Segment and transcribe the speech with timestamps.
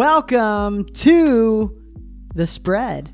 [0.00, 1.78] Welcome to
[2.34, 3.12] The Spread.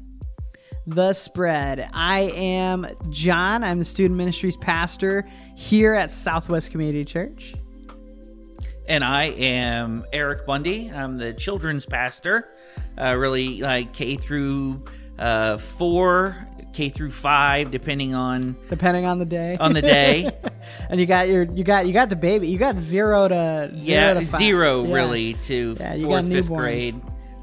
[0.87, 1.91] The Spread.
[1.93, 3.65] I am John.
[3.65, 5.27] I'm the student ministries pastor
[5.57, 7.57] here at Southwest Community Church.
[8.87, 10.89] And I am Erik Bundy.
[10.89, 12.55] I'm the children's pastor,
[12.97, 14.85] uh, really like K through
[15.19, 16.37] uh, four,
[16.73, 19.57] K through five, depending on Depending on the day.
[19.59, 20.31] on the day.
[20.91, 22.49] and you got your you got you got the baby.
[22.49, 24.95] You got zero to zero yeah, to zero Yeah.
[24.95, 26.95] really to Yeah, fourth, fifth grade.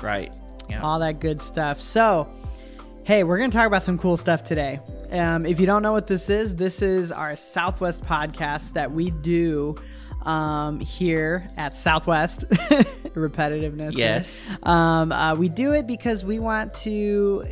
[0.01, 0.31] Right.
[0.69, 0.81] Yeah.
[0.81, 1.81] all that good stuff.
[1.81, 2.27] So,
[3.03, 4.79] hey, we're going to talk about some cool stuff today.
[5.11, 9.11] Um, if you don't know what this is, this is our Southwest podcast that we
[9.11, 9.75] do
[10.23, 12.47] um, here at Southwest.
[13.13, 13.95] Repetitiveness.
[13.97, 14.47] Yes.
[14.63, 17.43] Um, uh, we do it because we want to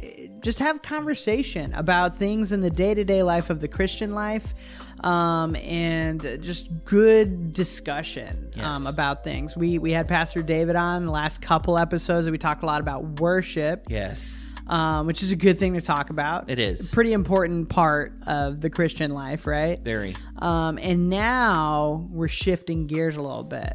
[0.41, 4.80] just have conversation about things in the day to day life of the Christian life.
[5.01, 9.55] Um, and just good discussion um, about things.
[9.57, 12.81] We we had Pastor David on the last couple episodes, and we talked a lot
[12.81, 14.43] about worship, Yes.
[14.67, 16.51] um, which is a good thing to talk about.
[16.51, 16.91] It is.
[16.91, 19.79] a pretty important part of the Christian life, right?
[19.79, 20.15] Very.
[20.37, 23.73] Um, and now we're shifting gears a little bit,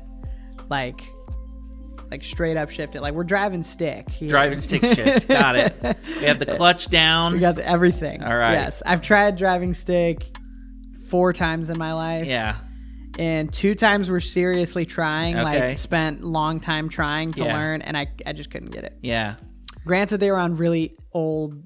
[0.68, 1.00] like
[2.08, 3.00] like straight up shifted.
[3.00, 4.08] Like we're driving stick.
[4.10, 4.28] here.
[4.28, 5.26] Driving stick shift.
[5.26, 5.74] Got it.
[6.20, 7.32] We have the clutch down.
[7.32, 8.22] We got the, everything.
[8.22, 8.52] All right.
[8.52, 10.22] Yes, I've tried driving stick
[11.08, 12.26] four times in my life.
[12.26, 12.56] yeah.
[13.18, 15.68] And two times we're seriously trying, Okay.
[15.68, 17.54] like spent long time trying to Yeah.
[17.56, 18.98] learn, and I I just couldn't get it.
[19.02, 19.36] Yeah.
[19.86, 21.62] Granted, they were on really old,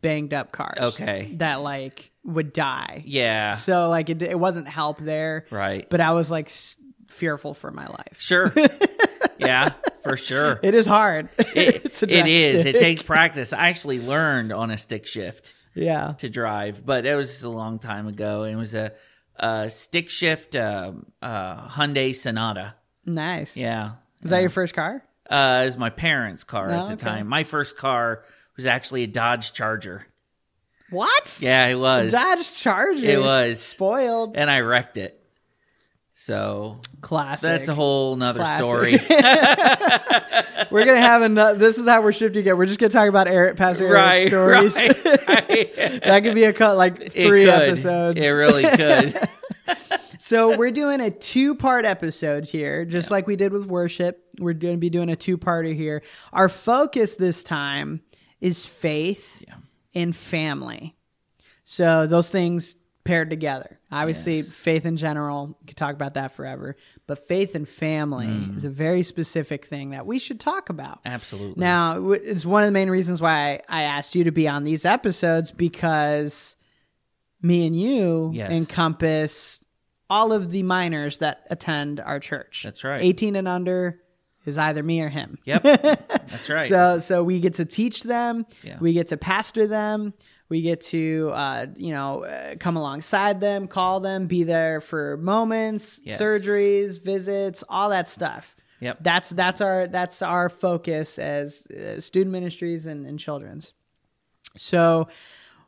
[0.00, 0.78] banged up cars.
[0.94, 1.30] Okay.
[1.34, 3.02] That like would die.
[3.06, 3.52] Yeah.
[3.52, 5.44] So like it, it wasn't help there.
[5.50, 5.86] Right.
[5.90, 6.76] But I was like s-
[7.08, 8.16] fearful for my life.
[8.18, 8.52] Sure.
[9.38, 9.70] yeah,
[10.02, 10.58] for sure.
[10.62, 11.28] It is hard.
[11.38, 11.46] It,
[11.84, 12.10] it stick.
[12.12, 13.52] It takes practice.
[13.52, 15.54] I actually learned on a stick shift.
[15.76, 16.14] Yeah.
[16.18, 18.42] to drive, but it was a long time ago.
[18.42, 18.92] And it was a,
[19.36, 22.74] a stick shift um, uh, Hyundai Sonata.
[23.04, 23.56] Nice.
[23.56, 25.02] Yeah, Is that your first car?
[25.30, 27.04] uh, it was my parents' car Oh, at the okay.
[27.04, 27.26] time.
[27.28, 28.24] My first car
[28.56, 30.06] was actually a Dodge Charger.
[30.90, 31.38] What?
[31.40, 32.12] Yeah, it was.
[32.12, 33.04] Dodge Charger.
[33.06, 34.36] It was, spoiled.
[34.36, 35.20] and I wrecked it.
[36.26, 37.48] So Classic.
[37.48, 38.64] that's a whole nother Classic.
[38.66, 38.92] story.
[40.72, 41.56] We're gonna have another.
[41.56, 42.56] This is how we're shifting it.
[42.58, 44.26] We're just gonna talk about Erik, Pastor Erik's right,
[44.74, 44.74] stories.
[44.74, 46.02] right, right.
[46.02, 47.48] that could be a cut like three could.
[47.50, 48.20] episodes.
[48.20, 49.28] It really could.
[50.18, 54.24] So we're doing a two-part episode here, just like we did with worship.
[54.40, 56.02] We're going to be doing a two-parter here.
[56.32, 58.00] Our focus this time
[58.40, 59.54] is faith Yeah.
[59.94, 60.96] and family.
[61.62, 62.74] So those things
[63.06, 63.78] paired together.
[63.90, 64.52] Obviously, Yes.
[64.52, 66.76] faith in general, we could talk about that forever.
[67.06, 68.56] But faith and family Mm.
[68.56, 71.00] is a very specific thing that we should talk about.
[71.06, 71.60] Absolutely.
[71.60, 74.84] Now, it's one of the main reasons why I asked you to be on these
[74.84, 76.56] episodes because
[77.42, 78.50] me and you Yes.
[78.50, 79.60] encompass
[80.10, 82.62] all of the minors that attend our church.
[82.64, 83.02] That's right.
[83.02, 84.00] 18 and under
[84.44, 85.38] is either me or him.
[85.44, 85.62] Yep.
[85.62, 86.68] That's right.
[86.68, 88.78] So so we get to teach them, Yeah.
[88.80, 90.14] we get to pastor them,
[90.48, 95.16] we get to uh, you know uh, come alongside them, call them, be there for
[95.16, 96.20] moments, Yes.
[96.20, 98.56] surgeries, visits, all that stuff.
[98.80, 98.98] Yep.
[99.00, 103.72] That's that's our that's our focus as uh, student ministries and, and children's.
[104.56, 105.08] So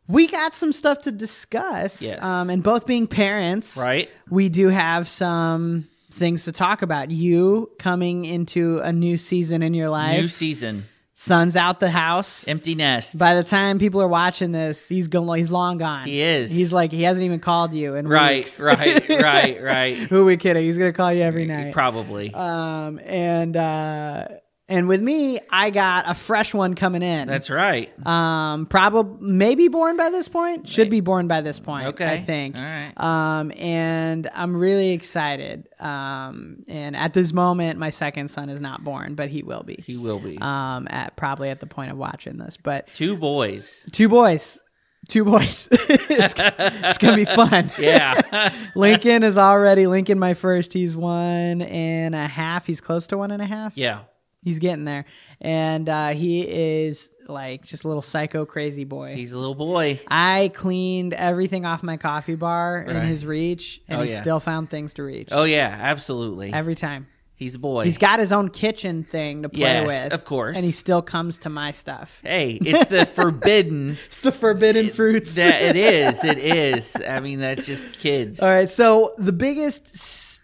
[0.07, 2.01] we got some stuff to discuss.
[2.03, 2.23] Yes.
[2.23, 4.09] Um, and both being parents, right.
[4.31, 7.11] we do have some things to talk about.
[7.11, 10.21] You coming into a new season in your life.
[10.21, 10.87] New season.
[11.21, 12.47] Son's out the house.
[12.47, 13.19] Empty nest.
[13.19, 15.39] By the time people are watching this, he's going.
[15.39, 16.07] He's long gone.
[16.07, 16.49] He is.
[16.49, 18.61] He's like he hasn't even called you in right, weeks.
[18.61, 19.97] right, right, right.
[19.97, 20.63] Who are we kidding?
[20.63, 21.73] He's gonna call you every night.
[21.73, 22.33] Probably.
[22.33, 24.29] Um, and uh,
[24.69, 27.27] and with me, I got a fresh one coming in.
[27.27, 27.91] That's right.
[28.07, 30.69] um, probably maybe born by this point.
[30.69, 31.87] Should be born by this point.
[31.89, 32.13] Okay.
[32.13, 32.57] I think.
[32.57, 32.93] All right.
[32.97, 35.69] Um, and I'm really excited.
[35.81, 39.83] Um, and at this moment, my second son is not born, but he will be.
[39.87, 40.37] He will be.
[40.39, 43.87] Um, at probably at the point of watching this, but Two boys.
[43.93, 44.61] two boys.
[45.09, 45.69] Two boys.
[45.73, 47.71] it's, it's gonna be fun.
[47.79, 48.53] Yeah.
[48.75, 50.19] Lincoln is already Lincoln.
[50.19, 50.73] My first.
[50.75, 52.67] He's one and a half.
[52.67, 53.75] He's close to one and a half.
[53.79, 54.01] yeah.
[54.43, 55.05] He's getting there,
[55.41, 59.15] and uh, he is like just a little psycho crazy boy.
[59.15, 60.01] He's a little boy.
[60.09, 63.07] I cleaned everything off my coffee bar in Right.
[63.07, 64.21] his reach, and Oh, he yeah.
[64.21, 66.53] still found things to reach Oh yeah, absolutely.
[66.53, 67.09] every time.
[67.35, 67.85] He's a boy.
[67.85, 70.57] He's got his own kitchen thing to play Yes, with, of course.
[70.57, 72.21] and he still comes to my stuff.
[72.25, 73.97] hey, it's the forbidden.
[74.07, 75.35] It's the forbidden fruits.
[75.37, 76.25] that it is.
[76.25, 76.97] It is.
[76.97, 78.41] I mean, that's just kids.
[78.41, 80.41] All right, so the biggest, s-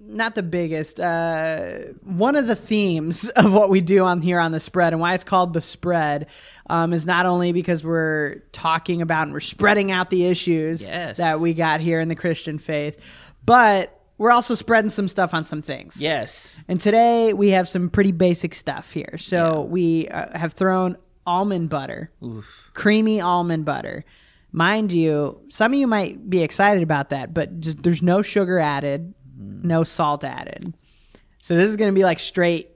[0.00, 4.52] not the biggest, uh, one of the themes of what we do on here on
[4.52, 6.26] the spread and why it's called the spread
[6.70, 11.16] um, is not only because we're talking about and we're spreading out the issues Yes.
[11.16, 15.44] that we got here in the Christian faith, but we're also spreading some stuff on
[15.44, 16.00] some things.
[16.00, 16.56] Yes.
[16.68, 19.16] And today we have some pretty basic stuff here.
[19.18, 19.68] So Yeah.
[19.70, 20.96] we uh, have thrown
[21.26, 22.44] almond butter, Oof.
[22.74, 24.04] creamy almond butter.
[24.50, 28.58] Mind you, some of you might be excited about that, but just, there's no sugar
[28.58, 29.12] added.
[29.38, 30.74] No salt added.
[31.40, 32.70] So this is going to be like straight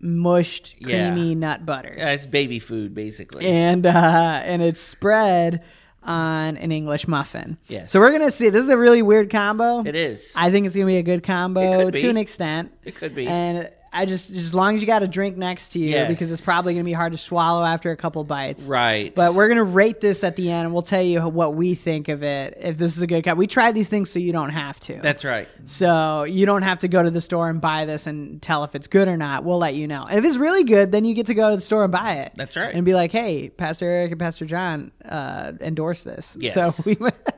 [0.00, 1.12] mushed Yeah.
[1.12, 1.94] creamy nut butter.
[1.96, 3.46] Yeah, it's baby food, basically.
[3.46, 5.62] And uh and it's spread
[6.02, 7.56] on an English muffin.
[7.68, 7.92] Yes.
[7.92, 9.82] So we're going to see this is a really weird combo.
[9.86, 10.32] it is.
[10.36, 12.00] I think it's going to be a good combo It could be.
[12.02, 12.72] to an extent.
[12.84, 13.28] it could be.
[13.28, 16.08] And I just, as long as you got a drink next to you, Yes.
[16.08, 18.64] because it's probably going to be hard to swallow after a couple bites.
[18.64, 19.14] right.
[19.14, 22.08] But we're gonna rate this at the end, and we'll tell you what we think
[22.08, 22.56] of it.
[22.60, 24.98] If this is a good cut, we tried these things so you don't have to.
[25.02, 25.46] That's right.
[25.64, 28.74] so you don't have to go to the store and buy this and tell if
[28.74, 29.44] it's good or not.
[29.44, 30.06] We'll let you know.
[30.08, 32.14] And if it's really good, then you get to go to the store and buy
[32.16, 32.32] it.
[32.34, 32.74] That's right.
[32.74, 36.36] And be like, hey, Pastor Erik and Pastor John uh, endorse this.
[36.40, 36.54] Yes.
[36.54, 36.96] So we,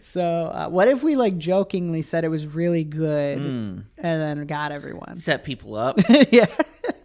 [0.00, 3.84] so uh, what if we like jokingly said it was really good, Mm.
[3.98, 5.16] and then got everyone?
[5.16, 5.98] Set people up.
[6.30, 6.46] yeah.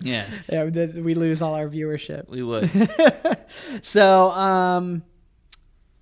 [0.02, 0.50] yes.
[0.52, 2.30] Yeah, we lose all our viewership.
[2.30, 2.70] We would.
[3.82, 5.04] so um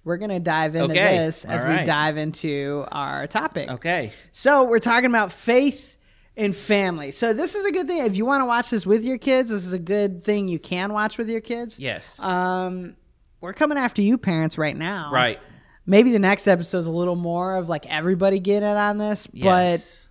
[0.04, 1.18] we're gonna dive into Okay.
[1.18, 4.12] this as All we dive into our topic Okay.
[4.32, 5.96] so we're talking about faith
[6.36, 9.06] and family so this is a good thing if you want to watch this with
[9.06, 12.20] your kids this is a good thing you can watch with your kids Yes.
[12.20, 12.96] um
[13.40, 15.40] we're coming after you parents right now right.
[15.86, 20.08] Maybe the next episode's a little more of like everybody getting in on this but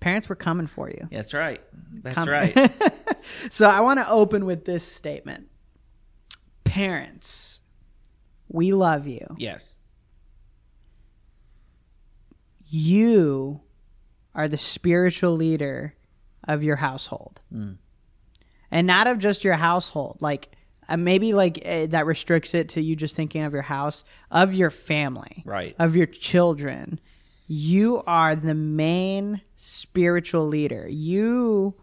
[0.00, 1.60] parents we're coming for you That's right.
[2.02, 2.72] That's right.
[3.50, 5.48] so I want to open with this statement.
[6.64, 7.60] Parents,
[8.48, 9.26] we love you.
[9.38, 9.78] yes.
[12.68, 13.60] You
[14.34, 15.94] are the spiritual leader
[16.46, 17.40] of your household.
[17.52, 17.76] Mm.
[18.70, 20.18] And not of just your household.
[20.20, 20.50] Like
[20.88, 24.54] uh, maybe like uh, that restricts it to you just thinking of your house, of
[24.54, 25.42] your family.
[25.44, 25.74] Right.
[25.78, 27.00] Of your children.
[27.48, 30.88] You are the main spiritual leader.
[30.88, 31.74] You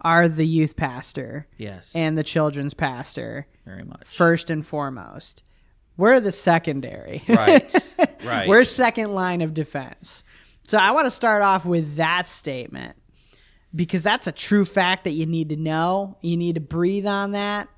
[0.00, 1.46] are the youth pastor.
[1.56, 1.94] Yes.
[1.96, 4.04] and the children's pastor very much.
[4.06, 5.42] first and foremost.
[5.96, 7.22] We're the secondary.
[7.28, 7.74] Right.
[8.24, 8.48] Right.
[8.48, 10.22] We're second line of defense.
[10.64, 12.96] So I want to start off with that statement
[13.74, 16.16] because that's a true fact that you need to know.
[16.20, 17.68] You need to breathe on that.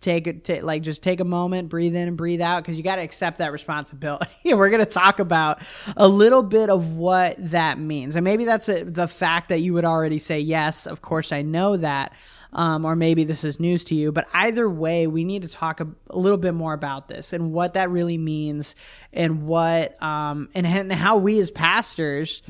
[0.00, 2.84] Take it, ta- like just take a moment, breathe in and breathe out because you
[2.84, 4.30] got to accept that responsibility.
[4.44, 5.60] we're going to talk about
[5.96, 8.14] a little bit of what that means.
[8.14, 11.42] And maybe that's a, the fact that you would already say, yes, of course I
[11.42, 12.12] know that.
[12.50, 15.80] Um, or maybe this is news to you, but either way, we need to talk
[15.80, 18.74] a, a little bit more about this and what that really means,
[19.12, 22.40] and what um, and, and how we as pastors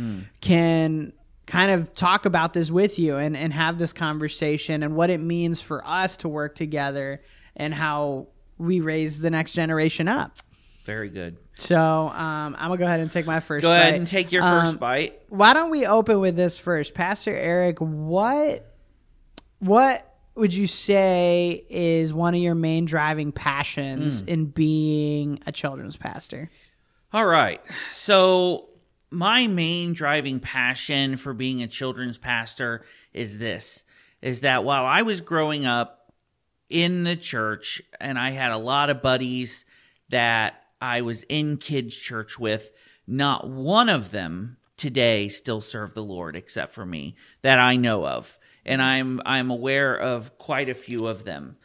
[0.40, 1.12] can
[1.48, 5.18] kind of talk about this with you and, and have this conversation and what it
[5.18, 7.22] means for us to work together
[7.58, 10.36] and how we raise the next generation up.
[10.84, 11.36] very good.
[11.58, 13.62] So um, I'm gonna go ahead and take my first.
[13.62, 13.98] Go ahead bite.
[13.98, 15.20] and take your first Um, bite.
[15.28, 17.78] Why don't we open with this first, Pastor Erik?
[17.80, 18.64] What
[19.58, 24.28] what would you say is one of your main driving passions Hmm.
[24.28, 26.48] in being a children's pastor?
[27.12, 27.60] All right.
[27.90, 28.68] So,
[29.10, 33.82] my main driving passion for being a children's pastor is this
[34.22, 35.97] is that while I was growing up
[36.68, 39.64] in the church and I had a lot of buddies
[40.08, 42.70] that I was in kids church with,
[43.06, 48.06] not one of them today still serve the Lord except for me that I know
[48.06, 48.38] of.
[48.64, 51.56] And I'm I'm aware of quite a few of them.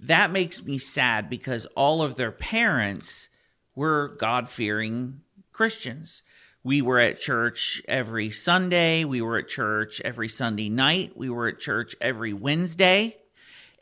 [0.00, 3.28] That makes me sad because all of their parents
[3.74, 5.20] were God fearing
[5.52, 6.22] Christians.
[6.62, 9.04] We were at church every Sunday.
[9.04, 11.16] We were at church every Sunday night.
[11.16, 13.16] We were at church every Wednesday.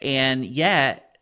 [0.01, 1.17] And yet,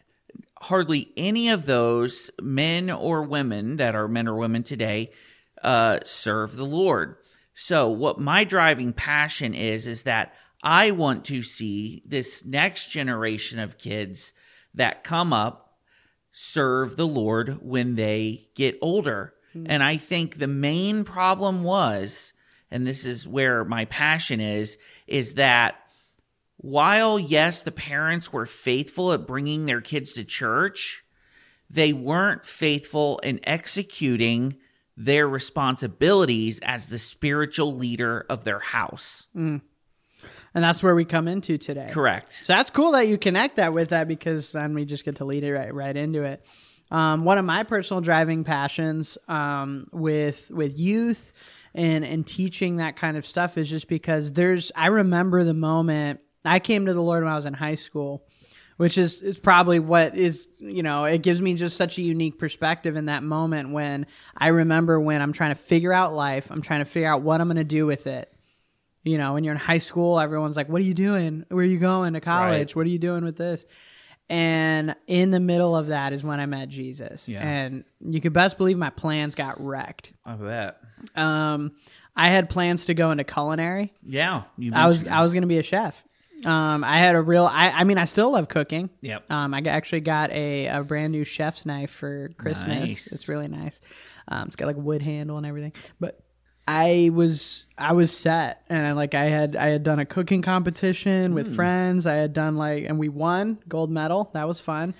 [0.61, 5.12] hardly any of those men or women that are men or women today
[5.62, 7.16] uh, serve the Lord.
[7.54, 13.59] So, what my driving passion is, is that I want to see this next generation
[13.59, 14.33] of kids
[14.75, 15.78] that come up
[16.33, 19.35] serve the Lord when they get older.
[19.66, 22.33] And I think the main problem was,
[22.73, 25.76] and this is where my passion is, is that
[26.57, 31.05] while, yes, the parents were faithful at bringing their kids to church,
[31.69, 34.57] they weren't faithful in executing
[34.97, 39.27] their responsibilities as the spiritual leader of their house.
[40.55, 41.91] And that's where we come into today.
[41.91, 42.33] Correct.
[42.45, 45.25] So that's cool that you connect that with that because then we just get to
[45.25, 46.45] lead it right right into it.
[46.93, 51.33] Um, one of my personal driving passions um, with with youth
[51.75, 56.21] and and teaching that kind of stuff is just because there's I remember the moment
[56.45, 58.25] I came to the Lord when I was in high school,
[58.77, 62.39] which is is probably what is you know it gives me just such a unique
[62.39, 66.63] perspective in that moment when I remember when I'm trying to figure out life, I'm
[66.63, 68.31] trying to figure out what I'm going to do with it
[69.05, 71.45] You know, when you're in high school, everyone's like, "What are you doing?
[71.49, 72.59] Where are you going to college?
[72.71, 72.77] Right.
[72.77, 73.67] What are you doing with this?"
[74.31, 77.47] And in the middle of that is when I met Jesus, Yeah.
[77.47, 80.13] and you could best believe my plans got wrecked.
[80.25, 80.79] I bet.
[81.15, 81.73] Um,
[82.17, 83.93] I had plans to go into culinary.
[84.03, 84.45] Yeah.
[84.57, 86.03] You I was mentioned I was going to be a chef.
[86.45, 87.45] Um, I had a real.
[87.45, 88.91] I, I mean, I still love cooking.
[89.00, 89.31] Yep.
[89.31, 92.69] Um, I actually got a, a brand new chef's knife for Christmas.
[92.69, 93.12] Nice.
[93.12, 93.81] It's really nice.
[94.29, 95.73] Um, it's got like a wood handle and everything.
[96.00, 96.21] But
[96.67, 100.43] I was I was set, and I like I had I had done a cooking
[100.43, 101.55] competition with Hmm.
[101.55, 102.07] friends.
[102.07, 104.31] I had done like, and we won gold medal.
[104.35, 104.95] That was fun.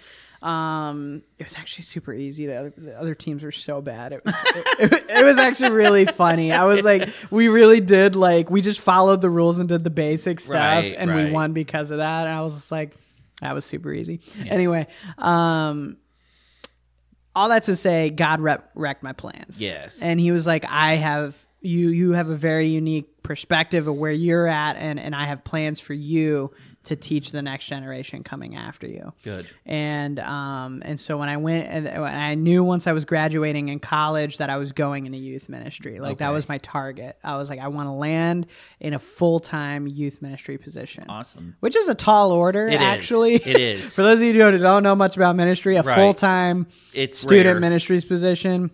[0.45, 2.47] Um, it was actually super easy.
[2.47, 4.13] The other, the other teams were so bad.
[4.13, 6.53] It was it, it, it was actually really funny.
[6.53, 9.91] I was like, we really did like we just followed the rules and did the
[9.91, 12.27] basic stuff, Right, and we won because of that.
[12.27, 12.95] And I was just like,
[13.41, 14.21] that was super easy.
[14.47, 14.87] Anyway,
[15.17, 15.97] um,
[17.35, 19.63] all that to say, God rep- wrecked my plans.
[19.63, 20.03] Yes.
[20.03, 21.89] and He was like, I have you.
[21.89, 25.81] You have a very unique perspective of where you're at, and and I have plans
[25.81, 26.53] for you
[26.85, 29.47] to teach the next generation coming after you Good.
[29.67, 33.81] and um and so when I went and I knew once I was graduating in
[33.81, 37.49] college that I was going into youth ministry like that was my target I was
[37.51, 38.47] like I want to land
[38.81, 41.57] in a full time youth ministry position Awesome.
[41.61, 42.81] which is a tall order It is.
[42.81, 43.95] actually It is.
[43.97, 45.95] for those of you who don't know much about ministry a Right.
[45.95, 47.61] full time It's student rare.
[47.61, 48.71] ministries position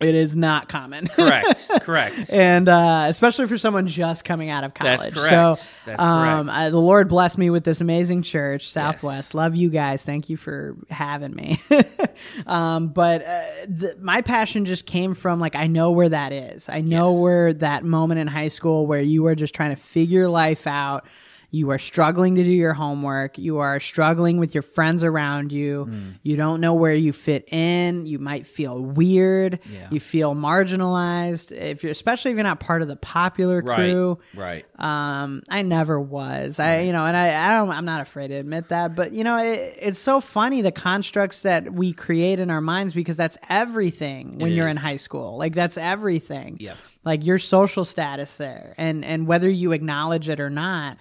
[0.00, 1.70] it is not common Correct.
[1.80, 2.30] Correct.
[2.30, 5.00] and uh, especially for someone just coming out of college.
[5.00, 5.58] That's correct.
[5.58, 6.58] So, That's um, correct.
[6.58, 9.34] I, the Lord blessed me with this amazing church, Southwest.
[9.34, 10.04] Love you guys.
[10.04, 11.58] Thank you for having me.
[12.46, 16.68] um, but uh, the, my passion just came from like I know where that is.
[16.68, 17.22] I know Yes.
[17.22, 21.06] where that moment in high school where you were just trying to figure life out.
[21.50, 23.38] You are struggling to do your homework.
[23.38, 25.86] You are struggling with your friends around you.
[25.88, 26.18] Mm.
[26.22, 28.06] You don't know where you fit in.
[28.06, 29.60] You might feel weird.
[29.72, 29.88] Yeah.
[29.90, 34.18] You feel marginalized if you're, especially if you're not part of the popular crew.
[34.34, 34.66] Right.
[34.78, 36.58] Um, I never was.
[36.58, 38.94] I, you know, and I, I don't, I'm not afraid to admit that.
[38.94, 42.94] But you know, it, it's so funny the constructs that we create in our minds
[42.94, 45.38] because that's everything when It you're in high school.
[45.38, 46.56] Like that's everything.
[46.60, 46.74] Yeah.
[47.04, 50.98] Like your social status there, and and whether you acknowledge it or not,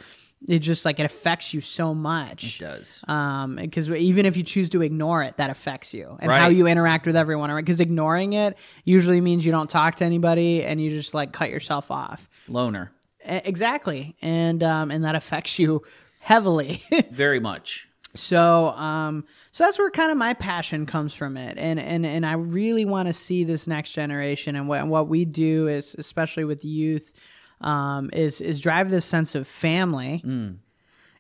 [0.48, 2.62] it just like it affects you so much.
[2.62, 3.04] It does.
[3.08, 6.68] Um, because even if you choose to ignore it, that affects you and how you
[6.68, 7.56] interact with everyone.
[7.56, 11.50] Because ignoring it usually means you don't talk to anybody and you just like cut
[11.50, 12.30] yourself off.
[12.48, 12.92] Loner.
[13.28, 15.82] Exactly, and um, and that affects you
[16.20, 16.84] heavily.
[17.12, 17.88] Very much.
[18.14, 22.24] so um, so that's where kind of my passion comes from it, and and and
[22.24, 25.96] I really want to see this next generation, and what and what we do is
[25.98, 27.14] especially with youth,
[27.62, 30.22] um, is is drive this sense of family.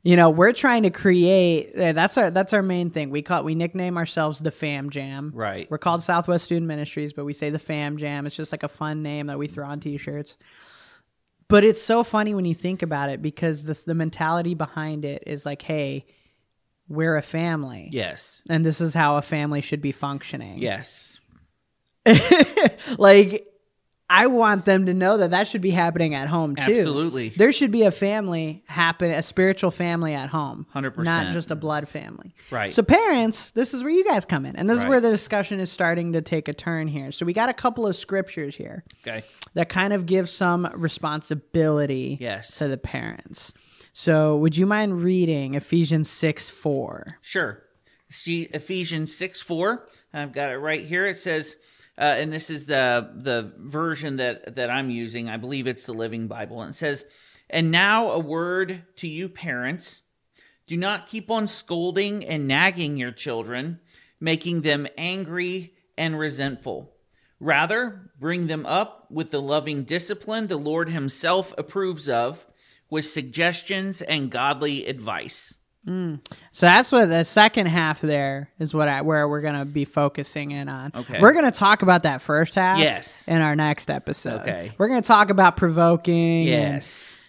[0.03, 1.73] You know, we're trying to create.
[1.75, 3.09] uh, That's our that's our main thing.
[3.09, 5.31] We call we nickname ourselves the Fam Jam.
[5.33, 5.69] Right.
[5.71, 8.27] We're called Southwest Student Ministries, but we say the Fam Jam.
[8.27, 10.37] It's just like a fun name that we throw on T-shirts.
[11.47, 15.23] But it's so funny when you think about it because the the mentality behind it
[15.25, 16.05] is like, hey,
[16.87, 18.43] we're a family, Yes.
[18.47, 20.59] and this is how a family should be functioning.
[20.59, 21.17] Yes.
[22.99, 23.47] like
[24.07, 26.61] I want them to know that that should be happening at home too.
[26.79, 27.29] Absolutely.
[27.29, 30.67] There should be a family happen, a spiritual family at home.
[30.75, 31.03] 100%.
[31.03, 32.35] Not just a blood family.
[32.51, 32.71] Right.
[32.71, 34.55] So parents, this is where you guys come in.
[34.57, 37.11] And this is where the discussion is starting to take a turn here.
[37.11, 39.25] So we got a couple of scriptures here Okay.
[39.55, 42.57] that kind of give some responsibility Yes.
[42.57, 43.53] to the parents.
[43.93, 47.17] So would you mind reading Ephesians 6 4?
[47.21, 47.63] Sure.
[48.11, 49.87] See Ephesians 6 4.
[50.13, 51.05] I've got it right here.
[51.07, 51.55] It says,
[51.97, 55.29] uh, and this is the the version that, that I'm using.
[55.29, 56.61] I believe it's the Living Bible.
[56.61, 57.05] And it says,
[57.49, 60.01] And now a word to you parents.
[60.67, 63.79] Do not keep on scolding and nagging your children,
[64.19, 66.91] making them angry and resentful.
[67.39, 72.45] Rather, bring them up with the loving discipline the Lord Himself approves of,
[72.89, 75.57] with suggestions and godly advice.
[75.87, 79.85] So that's what the second half there is what I, where we're going to be
[79.85, 80.91] focusing in on.
[80.95, 81.19] Okay.
[81.21, 83.27] We're going to talk about that first half Yes.
[83.27, 84.41] in our next episode.
[84.41, 84.71] Okay.
[84.77, 87.23] We're going to talk about provoking Yes.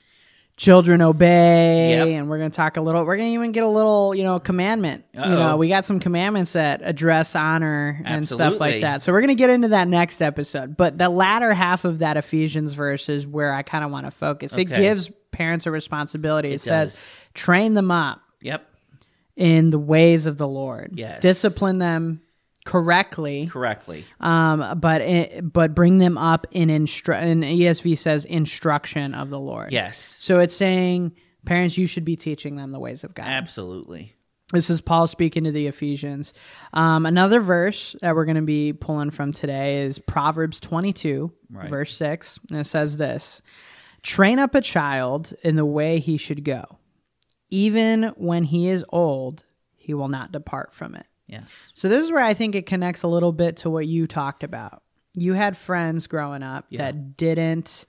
[0.56, 2.08] children obey Yep.
[2.18, 4.24] and we're going to talk a little we're going to even get a little, you
[4.24, 5.04] know, commandment.
[5.12, 5.34] You Uh-oh.
[5.34, 9.02] know, we got some commandments that address honor and stuff like that.
[9.02, 10.74] So we're going to get into that next episode.
[10.78, 14.10] But the latter half of that Ephesians verse is where I kind of want to
[14.10, 14.56] focus.
[14.56, 16.52] It gives parents a responsibility.
[16.52, 18.66] It, It says train them up Yep.
[19.36, 20.92] in the ways of the Lord.
[20.94, 21.20] Yes.
[21.20, 22.20] Discipline them
[22.64, 24.04] correctly, Correctly.
[24.20, 29.38] um, but it, but bring them up in instru- and ESV says instruction of the
[29.38, 29.72] Lord.
[29.72, 29.98] Yes.
[29.98, 31.12] So it's saying
[31.44, 33.26] parents, you should be teaching them the ways of God.
[33.26, 34.12] Absolutely.
[34.52, 36.32] This is Paul speaking to the Ephesians.
[36.72, 41.68] Um, another verse that we're going to be pulling from today is Proverbs 22, Right.
[41.70, 42.38] verse 6.
[42.50, 43.42] And it says this
[44.02, 46.64] train up a child in the way he should go.
[47.50, 49.44] Even when he is old,
[49.76, 51.06] he will not depart from it.
[51.26, 51.70] Yes.
[51.74, 54.42] So this is where I think it connects a little bit to what you talked
[54.44, 54.82] about.
[55.14, 56.86] You had friends growing up Yeah.
[56.86, 57.86] that didn't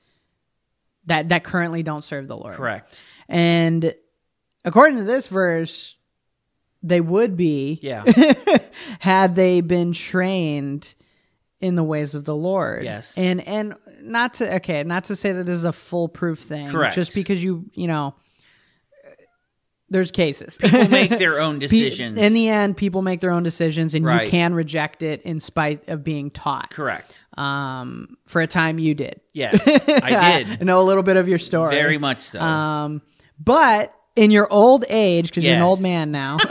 [1.06, 2.56] that that currently don't serve the Lord.
[2.56, 3.00] Correct.
[3.30, 3.94] And
[4.66, 5.96] according to this verse,
[6.84, 8.04] they would be Yeah.
[9.00, 10.94] had they been trained
[11.60, 12.84] in the ways of the Lord.
[12.84, 13.18] Yes.
[13.18, 16.70] And and not to okay, not to say that this is a foolproof thing.
[16.70, 16.96] Correct.
[16.96, 18.16] Just because you you know
[19.90, 20.58] there's cases.
[20.58, 22.20] People make their own decisions.
[22.20, 24.26] In the end, people make their own decisions, and Right.
[24.26, 26.72] you can reject it in spite of being taught.
[26.72, 27.24] Correct.
[27.38, 29.22] Um, for a time, you did.
[29.34, 30.62] Yes, I did.
[30.62, 31.74] I know a little bit of your story.
[31.76, 32.42] Very much so.
[32.42, 33.02] Um,
[33.40, 36.38] but in your old age, because you're an old man now.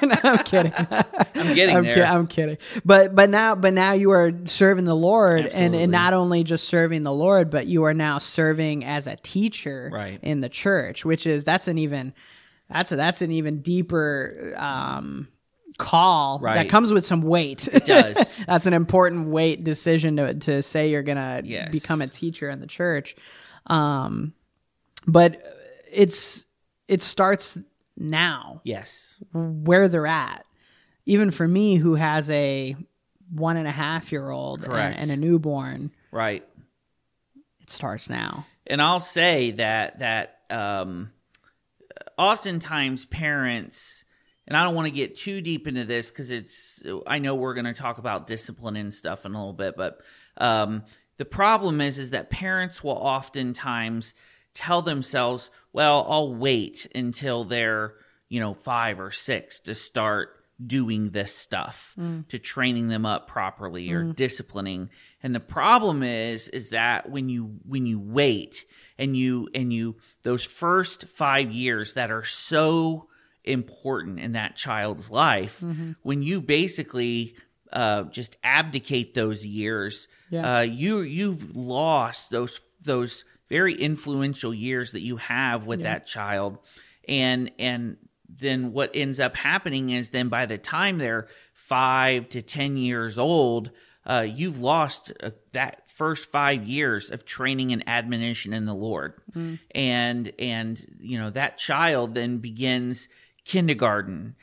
[0.00, 0.72] No, I'm kidding.
[0.76, 1.94] I'm getting I'm, there.
[1.96, 2.58] ki- I'm kidding.
[2.84, 6.68] But but now but now you are serving the Lord, and, and not only just
[6.68, 10.18] serving the Lord, but you are now serving as a teacher Right.
[10.22, 12.14] in the church, which is that's an even
[12.70, 15.28] that's a, that's an even deeper um,
[15.78, 17.68] call that comes with some weight.
[17.68, 18.36] It does.
[18.46, 21.70] that's an important weight decision to to say you're gonna Yes.
[21.72, 23.16] become a teacher in the church.
[23.66, 24.34] Um,
[25.06, 25.40] but
[25.90, 26.44] it's
[26.88, 27.58] it starts
[27.96, 29.16] now yes.
[29.32, 30.44] where they're at.
[31.06, 32.76] Even for me, who has a
[33.32, 36.44] one and a half year old and, and a newborn, Right.
[37.60, 38.46] it starts now.
[38.66, 41.10] And I'll say that that um,
[42.18, 44.04] oftentimes parents,
[44.46, 46.82] and I don't want to get too deep into this because it's.
[47.06, 50.00] I know we're going to talk about discipline and stuff in a little bit, but
[50.36, 50.84] um,
[51.16, 54.14] the problem is is that parents will oftentimes
[54.54, 57.94] tell themselves, "Well, I'll wait until they're
[58.28, 60.34] you know five or six to start."
[60.66, 61.94] doing this stuff
[62.30, 64.90] to training them up properly or disciplining
[65.22, 68.66] and the problem is is that when you when you wait
[68.98, 69.96] and you and you
[70.28, 73.08] those first 5 years that are so
[73.44, 75.62] important in that child's life
[76.02, 77.34] when you basically
[77.72, 80.58] uh, just abdicate those years Yeah.
[80.58, 86.58] uh, you you've lost those those very influential years that you have with that child.
[87.08, 87.96] And and
[88.28, 93.16] then what ends up happening is then by the time they're five to ten years
[93.18, 93.70] old
[94.08, 99.14] uh, you've lost uh, that first five years of training and admonition in the lord
[99.74, 103.08] and and you know that child then begins
[103.44, 104.34] kindergarten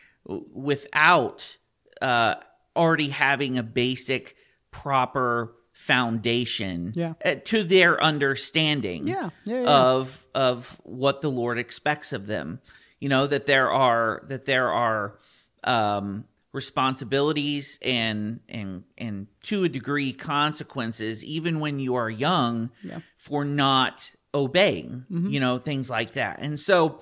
[0.54, 1.58] without
[2.02, 2.36] uh,
[2.76, 4.36] already having a basic
[4.72, 7.14] proper foundation Yeah.
[7.24, 9.64] uh, to their understanding yeah, yeah.
[9.66, 12.60] of of what the Lord expects of them.
[13.00, 15.20] You know that there are that there are
[15.64, 23.00] um, responsibilities and and and to a degree consequences even when you are young Yeah.
[23.18, 25.06] for not obeying.
[25.10, 27.02] You know things like that, and so.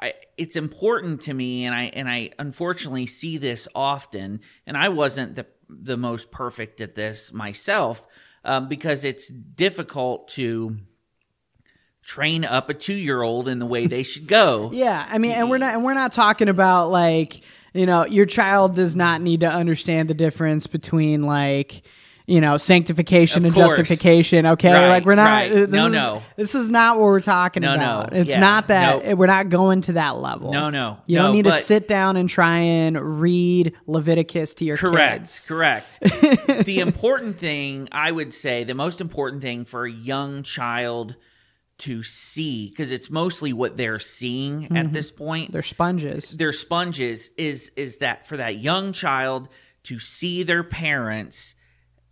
[0.00, 4.40] I, it's important to me, and I and I unfortunately see this often.
[4.66, 8.08] And I wasn't the the most perfect at this myself,
[8.42, 10.78] um, because it's difficult to
[12.04, 14.70] train up a two year old in the way they should go.
[14.74, 17.40] Yeah, I mean, and we're not and we're not talking about like
[17.74, 21.82] you know your child does not need to understand the difference between like
[22.26, 23.76] you know sanctification Of and course.
[23.76, 24.46] justification.
[24.46, 25.24] Okay, Right, like we're not.
[25.24, 25.52] right.
[25.52, 26.22] This No, is, no.
[26.36, 27.82] This is not what we're talking No, no.
[28.00, 28.12] about.
[28.14, 28.38] It's Yeah.
[28.40, 29.18] not that Nope.
[29.18, 30.52] we're not going to that level.
[30.52, 30.98] No, no.
[31.06, 34.90] You No, don't need to sit down and try and read Leviticus to your kids.
[34.90, 35.44] Correct, kids.
[35.46, 36.00] correct.
[36.64, 41.16] the important thing, I would say, the most important thing for a young child
[41.78, 44.76] to see, because it's mostly what they're seeing Mm-hmm.
[44.76, 46.30] at this point, They're sponges.
[46.36, 49.48] their sponges is is that for that young child
[49.84, 51.54] to see their parents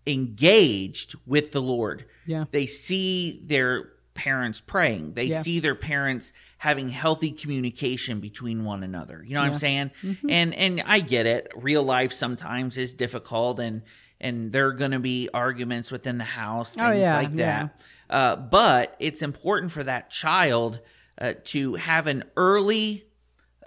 [0.07, 2.05] engaged with the Lord.
[2.27, 2.45] Yeah.
[2.51, 5.15] They see their parents praying.
[5.15, 5.43] They Yeah.
[5.43, 9.23] see their parents having healthy communication between one another.
[9.27, 9.91] You know what I'm saying?
[10.03, 10.31] Mm-hmm.
[10.31, 11.53] And and I get it.
[11.57, 13.83] Real life sometimes is difficult and
[14.21, 17.81] and there are going to be arguments within the house, things Oh, yeah, like that.
[18.09, 20.81] Uh, but it's important for that child
[21.21, 23.05] uh, to have an early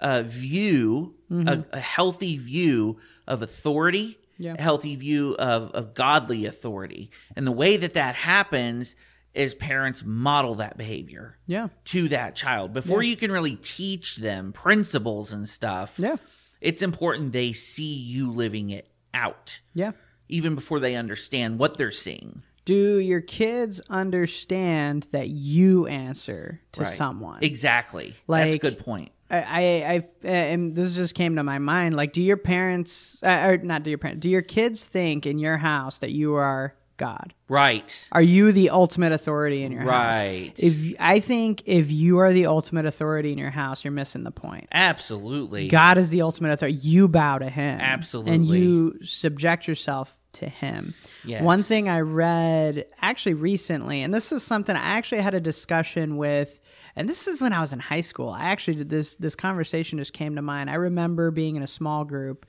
[0.00, 4.54] uh, view, a, a healthy view of authority, Yeah.
[4.58, 7.10] a healthy view of, of godly authority.
[7.36, 8.96] And the way that that happens
[9.32, 11.68] is parents model that behavior Yeah.
[11.86, 15.98] to that child before you can really teach them principles and stuff.
[15.98, 16.16] Yeah.
[16.60, 19.92] It's important they see you living it out, Yeah.
[20.34, 22.42] Even before they understand what they're seeing.
[22.64, 26.92] Do your kids understand that you answer to Right.
[26.92, 27.38] someone?
[27.42, 28.14] Exactly.
[28.26, 29.12] Like, That's a good point.
[29.30, 31.94] I, I, I, and this just came to my mind.
[31.94, 35.38] Like, do your parents, uh, or not do your parents, do your kids think in
[35.38, 37.34] your house that you are God?
[37.48, 38.08] Right.
[38.12, 40.22] Are you the ultimate authority in your house?
[40.22, 40.52] Right.
[40.56, 44.30] If I think if you are the ultimate authority in your house, you're missing the
[44.30, 44.68] point.
[44.72, 45.68] Absolutely.
[45.68, 46.78] God is the ultimate authority.
[46.78, 47.80] You bow to Him.
[47.80, 48.32] Absolutely.
[48.34, 50.94] And you subject yourself to Him.
[51.24, 51.42] Yes.
[51.42, 56.16] One thing I read actually recently, and this is something I actually had a discussion
[56.16, 56.60] with,
[56.96, 58.30] and this is when I was in high school.
[58.30, 60.70] I actually did this, this conversation just came to mind.
[60.70, 62.46] I remember being in a small group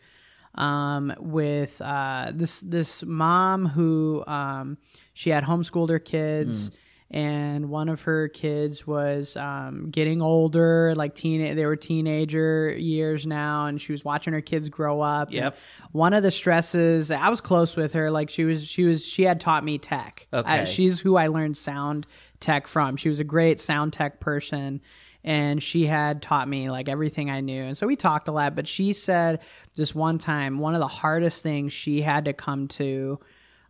[0.55, 4.77] um, with uh, this this mom who um,
[5.13, 6.71] she had homeschooled her kids,
[7.11, 11.55] and one of her kids was um, getting older, like teen.
[11.55, 15.29] They were teenager years now, and she was watching her kids grow up.
[15.47, 15.55] and
[15.91, 18.09] one of the stresses, I was close with her.
[18.11, 20.27] Like she was, she was, she had taught me tech.
[20.33, 20.65] I- Okay.
[20.65, 22.07] she's who I learned sound
[22.39, 22.97] tech from.
[22.97, 24.81] She was a great sound tech person
[25.23, 27.63] and she had taught me like everything I knew.
[27.63, 29.39] And so we talked a lot, but she said
[29.75, 33.19] this one time, one of the hardest things she had to come to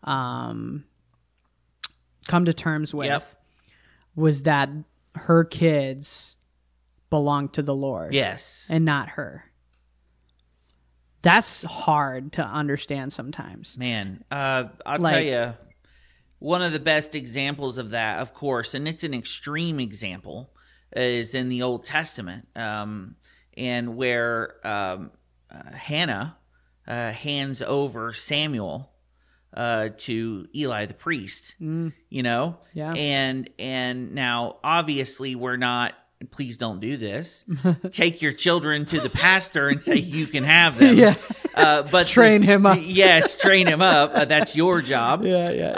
[0.03, 0.83] um
[2.27, 3.27] come to terms with Yep.
[4.15, 4.69] was that
[5.15, 6.35] her kids
[7.09, 8.67] belonged to the Lord Yes.
[8.69, 9.45] and not her.
[11.21, 13.77] That's hard to understand sometimes.
[13.77, 15.53] Man, uh, I'll tell you,
[16.37, 20.51] one of the best examples of that, of course, and it's an extreme example,
[20.95, 23.15] is in the Old Testament, um,
[23.57, 25.11] and where um,
[25.49, 26.37] uh, Hannah
[26.87, 28.91] uh, hands over Samuel
[29.55, 31.55] uh, to Eli the priest.
[31.59, 32.93] You know, Yeah.
[32.93, 35.93] and and now obviously we're not.
[36.31, 37.45] Please don't do this.
[37.91, 40.97] Take your children to the pastor and say you can have them.
[40.97, 41.15] Yeah.
[41.53, 42.79] Uh, but Train him up.
[42.81, 44.11] Yes, train him up.
[44.13, 45.23] Uh, that's your job.
[45.23, 45.73] Yeah, yeah, yeah, uh,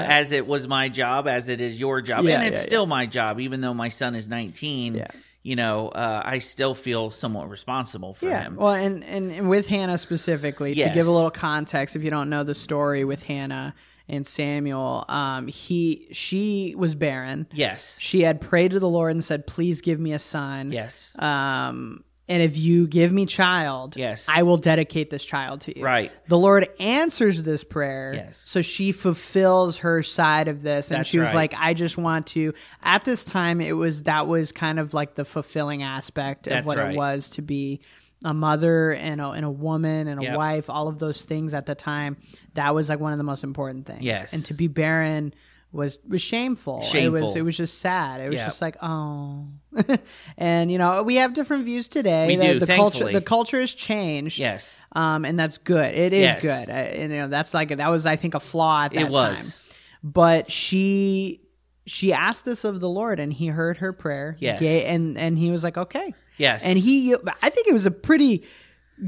[0.00, 0.06] yeah.
[0.08, 3.40] As it was my job, as it is your job, and it's still my job,
[3.40, 4.94] even though my son is 19.
[4.94, 5.08] Yeah.
[5.42, 8.42] You know, uh, I still feel somewhat responsible for Yeah.
[8.42, 8.56] him.
[8.56, 12.28] Well, and, and, and with Hannah specifically, to give a little context, if you don't
[12.28, 13.74] know the story with Hannah
[14.06, 17.46] and Samuel, um, he she was barren.
[17.54, 17.98] yes.
[18.00, 21.16] She had prayed to the Lord and said, "Please give me a son." Yes.
[21.18, 24.24] Um, and if you give me child, Yes.
[24.28, 25.84] I will dedicate this child to you.
[25.84, 26.10] Right.
[26.28, 28.14] The Lord answers this prayer.
[28.14, 28.38] Yes.
[28.38, 30.90] So she fulfills her side of this.
[30.90, 31.34] And That's she was right.
[31.34, 35.16] like, I just want to at this time it was that was kind of like
[35.16, 36.94] the fulfilling aspect of That's what right.
[36.94, 37.80] it was to be
[38.24, 40.36] a mother and a, and a woman and a Yep.
[40.36, 42.16] wife, all of those things at the time.
[42.54, 44.02] That was like one of the most important things.
[44.02, 44.32] Yes.
[44.32, 45.34] And to be barren
[45.72, 46.82] was was shameful.
[46.94, 48.20] It was it was just sad.
[48.20, 48.46] It was Yep.
[48.46, 49.46] just like, oh.
[50.36, 52.26] and you know, we have different views today.
[52.26, 53.12] We the, do, the culture thankfully.
[53.12, 54.38] the culture has changed.
[54.38, 54.76] Yes.
[54.92, 55.94] Um, and that's good.
[55.94, 56.42] It is Yes.
[56.42, 56.68] good.
[56.68, 59.10] Uh, and, you know, that's like that was I think a flaw at that It
[59.10, 59.64] was.
[59.68, 59.76] time.
[60.02, 61.40] But she
[61.86, 64.36] she asked this of the Lord and he heard her prayer.
[64.40, 64.60] Yes.
[64.62, 66.64] And and he was like, "Okay." Yes.
[66.64, 68.44] And he I think it was a pretty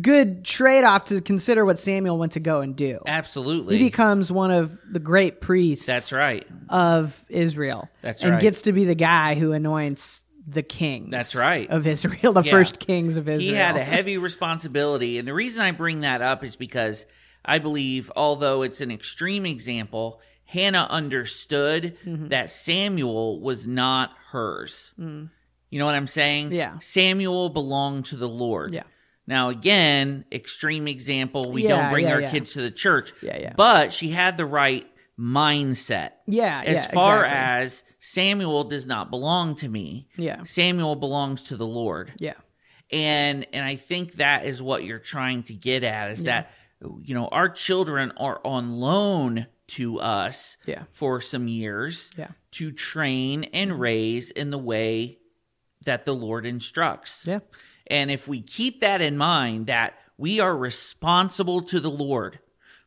[0.00, 3.00] good trade-off to consider what Samuel went to go and do.
[3.06, 3.78] Absolutely.
[3.78, 6.46] He becomes one of the great priests That's right.
[6.68, 7.88] of Israel.
[8.00, 8.40] That's and right.
[8.40, 11.10] gets to be the guy who anoints the kings.
[11.10, 11.68] That's right.
[11.70, 12.50] Of Israel, the Yeah.
[12.50, 13.50] first kings of Israel.
[13.52, 15.18] He had a heavy responsibility.
[15.18, 17.06] And the reason I bring that up is because
[17.44, 22.28] I believe, although it's an extreme example, Hannah understood Mm-hmm.
[22.28, 24.92] that Samuel was not hers.
[24.98, 26.50] You know what I'm saying?
[26.50, 26.54] Mm.
[26.54, 26.78] Yeah.
[26.80, 28.72] Samuel belonged to the Lord.
[28.74, 28.82] Yeah.
[29.26, 31.44] Now, again, extreme example.
[31.50, 32.30] We Yeah, don't bring yeah, our yeah.
[32.30, 33.12] kids to the church.
[33.22, 33.52] Yeah, yeah.
[33.56, 34.86] But she had the right
[35.18, 36.10] mindset.
[36.26, 37.38] Yeah, As far exactly.
[37.64, 40.42] as Samuel does not belong to me, Yeah.
[40.44, 42.34] Samuel belongs to the Lord Yeah.
[42.90, 46.50] and and i think that is what you're trying to get at is that
[47.02, 50.82] you know our children are on loan to us Yeah.
[50.92, 52.28] for some years Yeah.
[52.52, 55.18] To train and raise in the way
[55.86, 57.38] that the lord instructs Yeah.
[57.86, 62.38] And if we keep that in mind that we are responsible to the lord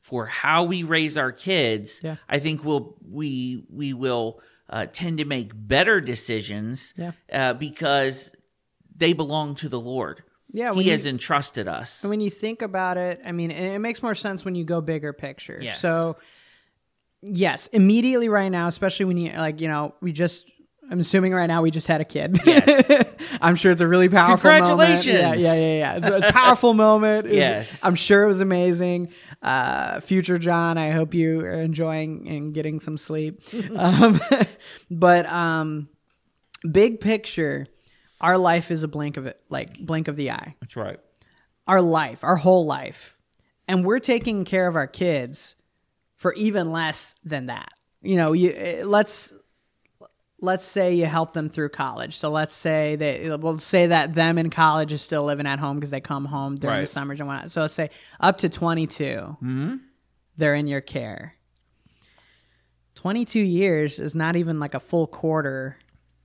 [0.02, 2.16] for how we raise our kids Yeah.
[2.30, 7.12] i think we'll we we will uh, tend to make better decisions Yeah.
[7.32, 8.34] uh, because
[8.98, 10.24] they belong to the Lord.
[10.52, 12.02] Yeah, He you- has entrusted us.
[12.04, 14.64] And when you think about it, I mean, it it makes more sense when you
[14.64, 15.60] go bigger picture.
[15.62, 15.82] Yes.
[15.82, 16.16] So,
[17.22, 20.46] yes, immediately right now, especially when you like, you know, we just.
[20.90, 22.40] I'm assuming right now we just had a kid.
[22.46, 22.92] Yes.
[23.42, 24.68] I'm sure it's a really powerful moment.
[24.68, 25.06] Congratulations.
[25.20, 25.96] Yeah, yeah, yeah, yeah.
[25.98, 27.26] It's a powerful moment.
[27.26, 27.84] Was- Yes.
[27.84, 29.12] I'm sure it was amazing.
[29.42, 33.40] Uh, future John, I hope you are enjoying and getting some sleep.
[33.76, 34.20] um,
[34.92, 35.90] but um,
[36.70, 37.66] big picture,
[38.22, 41.00] our life is a blink of it, like blink of the eye That's right.
[41.68, 43.18] our life, our whole life.
[43.68, 45.56] And we're taking care of our kids
[46.16, 47.70] for even less than that.
[48.04, 49.34] You know, you eh, let's
[50.40, 52.18] let's say you help them through college.
[52.18, 55.78] So let's say they we'll say that them in college is still living at home
[55.78, 57.52] because they come home during the summers and whatnot.
[57.52, 59.76] So let's say up to 22, mm-hmm.
[60.38, 61.36] they're in your care.
[62.96, 65.78] 22 years is not even like a full quarter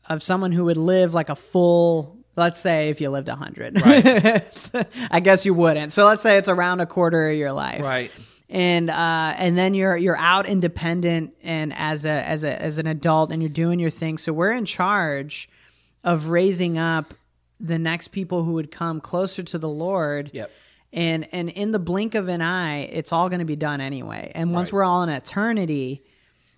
[0.08, 4.70] of someone who would live like a full let's say if you lived 100 Right.
[5.10, 8.10] i guess you wouldn't so let's say it's around a quarter of your life Right.
[8.50, 12.86] And uh, and then you're you're out independent and as a as a as an
[12.86, 15.48] adult and you're doing your thing so we're in charge
[16.04, 17.14] of raising up
[17.60, 20.50] the next people who would come closer to the lord Yep.
[20.92, 24.32] and and in the blink of an eye it's all going to be done anyway
[24.34, 24.78] and once Right.
[24.78, 26.02] we're all in eternity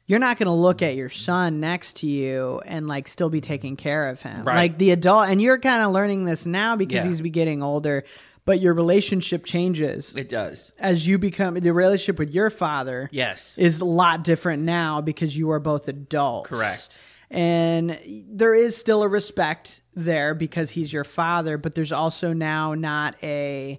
[0.07, 3.41] you're not going to look at your son next to you and like still be
[3.41, 4.57] taking care of him Right.
[4.57, 7.07] like the adult and you're kind of learning this now because Yeah.
[7.09, 8.05] he's be getting older
[8.45, 10.73] but your relationship changes It does.
[10.79, 13.57] as you become the relationship with your father Yes.
[13.59, 17.01] is a lot different now because you are both adults Correct.
[17.31, 22.75] and there is still a respect there because he's your father but there's also now
[22.75, 23.79] not a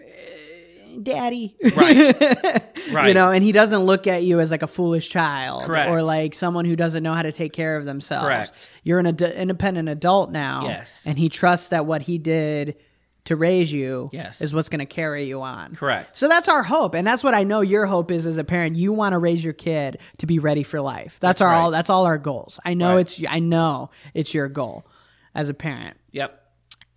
[0.00, 0.04] eh,
[1.02, 2.62] daddy Right.
[2.92, 3.08] Right.
[3.08, 5.90] you know and he doesn't look at you as like a foolish child Correct.
[5.90, 8.70] or like someone who doesn't know how to take care of themselves Correct.
[8.84, 11.04] you're an ad- independent adult now Yes.
[11.06, 12.76] and he trusts that what he did
[13.26, 14.40] to raise you Yes.
[14.40, 16.16] is what's going to carry you on Correct.
[16.16, 18.76] so that's our hope, and that's what I know your hope is as a parent.
[18.76, 21.18] You want to raise your kid to be ready for life.
[21.20, 21.58] That's, That's our right.
[21.60, 21.70] all.
[21.70, 22.58] That's all our goals.
[22.64, 23.00] I know Right.
[23.00, 23.20] it's.
[23.28, 24.86] I know it's your goal
[25.34, 26.42] as a parent, Yep.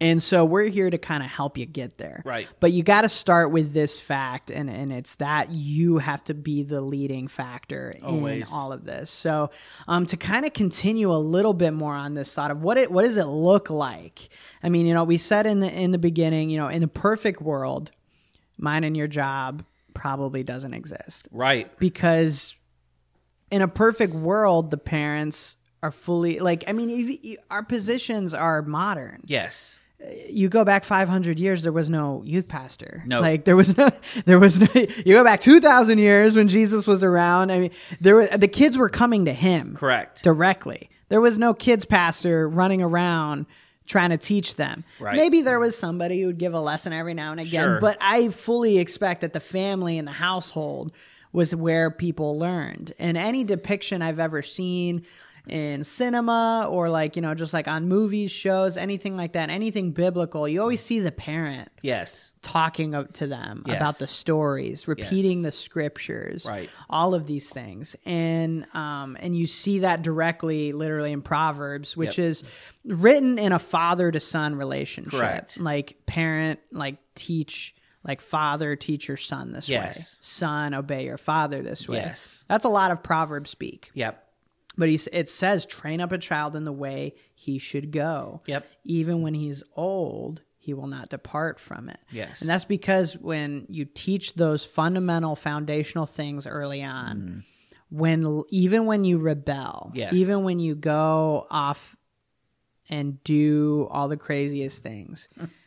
[0.02, 2.22] And so we're here to kind of help you get there.
[2.26, 2.48] Right.
[2.60, 6.34] But you got to start with this fact, and and it's that you have to
[6.34, 8.48] be the leading factor Always.
[8.50, 9.10] in all of this.
[9.10, 9.52] So,
[9.88, 12.92] um, to kind of continue a little bit more on this thought of what it
[12.92, 14.30] what does it look like?
[14.64, 16.88] I mean, you know, we said in the in the beginning, you know, in a
[16.88, 17.92] perfect world,
[18.58, 21.76] mine and your job probably doesn't exist Right.
[21.78, 22.56] because
[23.52, 26.64] in a perfect world, the parents are fully like.
[26.68, 29.79] I mean, our positions are modern Yes.
[30.30, 33.20] You go back 500 years there was no youth pastor No.
[33.20, 33.90] like there was no
[34.26, 38.16] there was no you go back 2000 years when jesus was around i mean there
[38.16, 40.24] were the kids were coming to him Correct.
[40.24, 43.46] directly there was no kids pastor running around
[43.88, 45.16] trying to teach them Right.
[45.18, 47.80] maybe there was somebody who would give a lesson every now and again Sure.
[47.82, 50.94] but i fully expect that the family and the household
[51.34, 55.06] was where people learned and any depiction i've ever seen
[55.50, 59.92] in cinema or like you know just like on movies shows anything like that anything
[59.92, 62.32] biblical you always see the parent Yes.
[62.42, 63.78] talking to them Yes.
[63.78, 65.56] about the stories repeating Yes.
[65.56, 66.70] the scriptures Right.
[66.90, 72.18] all of these things and um and you see that directly literally in proverbs which
[72.18, 72.28] Yep.
[72.28, 72.44] is
[72.86, 75.60] written in a father to son relationship Correct.
[75.60, 81.62] like parent like teach like father teach your son this way son obey your father
[81.62, 82.44] this way Yes.
[82.48, 84.26] that's a lot of proverbs speak Yep.
[84.80, 88.42] But he, it says, train up a child in the way he should go.
[88.48, 88.66] Yep.
[88.86, 92.00] Even when he's old, he will not depart from it.
[92.12, 92.42] Yes.
[92.42, 97.44] And that's because when you teach those fundamental foundational things early on,
[97.92, 99.96] when even when you rebel, Mm.
[99.96, 100.14] Yes.
[100.14, 101.96] even when you go off
[102.90, 105.28] and do all the craziest things,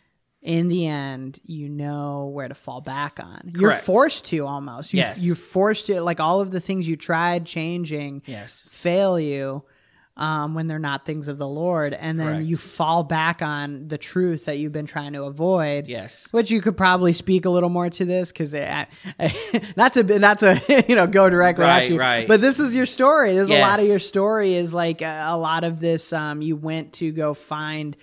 [0.42, 3.52] in the end, you know where to fall back on.
[3.54, 3.84] You're Correct.
[3.84, 4.92] forced to almost.
[4.92, 5.22] You, Yes.
[5.22, 8.68] You're forced to, like all of the things you tried changing Yes.
[8.70, 9.62] fail you
[10.16, 12.44] um, when they're not things of the Lord, and then Correct.
[12.44, 15.86] you fall back on the truth that you've been trying to avoid.
[15.86, 16.28] Yes.
[16.32, 18.52] Which you could probably speak a little more to this because
[19.76, 22.28] not to not to you know go directly Right, at you, right.
[22.28, 23.32] but this is your story.
[23.34, 26.12] There's a lot of your story is like a, a lot of this.
[26.12, 27.96] Um, you went to go find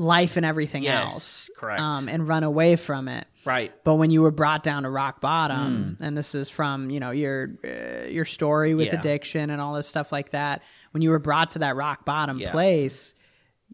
[0.00, 1.80] life and everything Yes, else, correct.
[1.80, 3.26] um, and run away from it.
[3.44, 3.72] Right.
[3.84, 6.02] But when you were brought down to rock bottom, Hmm.
[6.04, 8.98] and this is from you know your uh, your story with Yeah.
[8.98, 12.38] addiction and all this stuff like that, when you were brought to that rock bottom
[12.38, 12.50] Yeah.
[12.50, 13.14] place,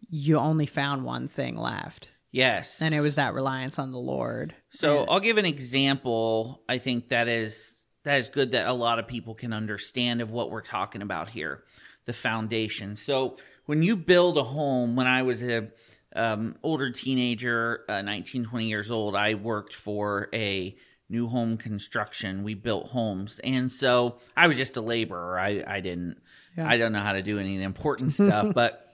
[0.09, 2.81] you only found one thing left, Yes.
[2.81, 4.53] and it was that reliance on the Lord.
[4.69, 6.63] So I'll give an example.
[6.69, 10.31] I think that is that is good that a lot of people can understand of
[10.31, 11.63] what we're talking about here,
[12.05, 12.95] the foundation.
[12.95, 13.35] So
[13.65, 15.67] when you build a home, when I was a
[16.17, 20.75] um, older teenager, uh, 19, 20 years old, I worked for a
[21.09, 22.43] new home construction.
[22.43, 25.39] We built homes, and so I was just a laborer.
[25.39, 26.17] I I didn't
[26.57, 26.67] Yeah.
[26.67, 28.93] I don't know how to do any of the important stuff, but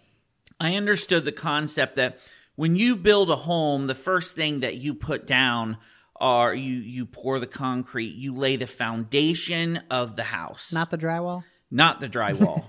[0.59, 2.19] I understood the concept that
[2.55, 5.77] when you build a home, the first thing that you put down
[6.17, 10.97] are you you pour the concrete, you lay the foundation of the house, Not the
[10.97, 11.43] drywall.
[11.71, 12.63] not the drywall,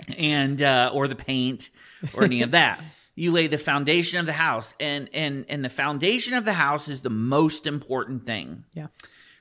[0.16, 1.68] and uh, or the paint
[2.14, 2.80] or any of that.
[3.14, 6.88] You lay the foundation of the house, and and and the foundation of the house
[6.88, 8.64] is the most important thing.
[8.74, 8.86] Yeah.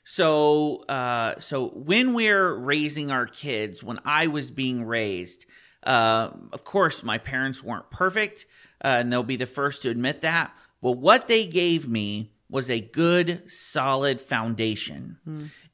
[0.04, 5.46] So, uh, so when we're raising our kids, when I was being raised,
[5.84, 8.46] uh, of course, my parents weren't perfect,
[8.84, 10.54] uh, and they'll be the first to admit that.
[10.82, 15.18] But what they gave me was a good, solid foundation,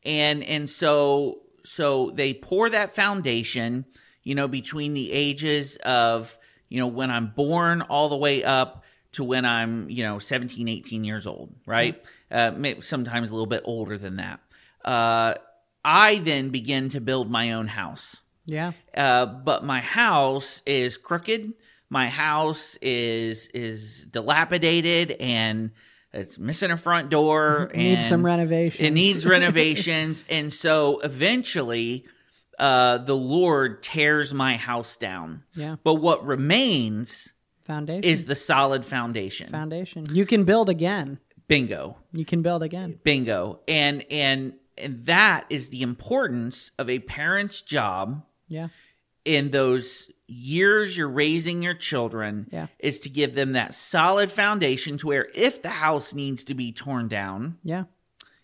[0.03, 3.85] and and so so they pour that foundation,
[4.23, 6.37] you know, between the ages of,
[6.69, 10.67] you know, when I'm born all the way up to when I'm, you know, 17,
[10.67, 12.01] 18 years old, right?
[12.29, 14.39] Uh, may- sometimes a little bit older than that.
[14.83, 15.33] Uh,
[15.83, 18.21] I then begin to build my own house.
[18.45, 18.73] Yeah.
[18.95, 21.53] Uh, but my house is crooked.
[21.89, 25.71] My house is is dilapidated and
[26.13, 27.69] it's missing a front door.
[27.73, 28.87] and Needs some renovations.
[28.87, 32.05] It needs renovations, and so eventually,
[32.57, 35.43] uh, the Lord tears my house down.
[35.53, 35.75] Yeah.
[35.83, 38.03] But what remains Foundation.
[38.03, 39.49] is the solid foundation.
[39.49, 40.05] foundation.
[40.11, 41.19] You can build again.
[41.47, 41.97] Bingo.
[42.11, 42.99] You can build again.
[43.03, 43.59] Bingo.
[43.67, 48.67] And and and that is the importance of a parent's job Yeah.
[49.25, 52.67] in those years you're raising your children Yeah.
[52.79, 56.71] is to give them that solid foundation to where if the house needs to be
[56.73, 57.85] torn down, Yeah.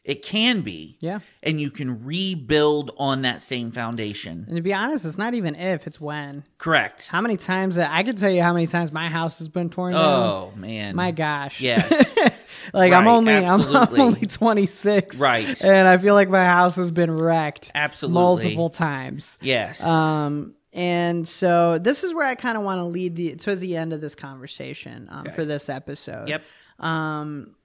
[0.03, 0.97] It can be.
[0.99, 1.19] Yeah.
[1.41, 4.43] And you can rebuild on that same foundation.
[4.47, 6.43] And to be honest, it's not even if, it's when.
[6.57, 7.07] Correct.
[7.07, 9.69] How many times that I could tell you how many times my house has been
[9.69, 10.03] torn down.
[10.03, 10.95] Oh man.
[10.95, 11.61] My gosh.
[11.61, 12.15] Yes.
[12.73, 14.01] like I'm only absolutely.
[14.01, 15.21] I'm only 26.
[15.21, 15.63] Right.
[15.63, 18.13] And I feel like my house has been wrecked Absolutely.
[18.21, 19.37] multiple times.
[19.41, 19.81] Yes.
[19.83, 23.77] Um and so this is where I kind of want to lead the towards the
[23.77, 26.27] end of this conversation um, for this episode.
[26.27, 26.43] yep.
[26.79, 27.55] Um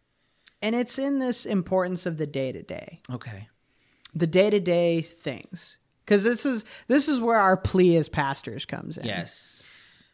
[0.63, 3.01] and it's in this importance of the day to day.
[3.13, 3.49] Okay.
[4.15, 5.79] The day to day things.
[6.07, 9.05] Cuz this is this is where our plea as pastors comes in.
[9.07, 10.13] Yes.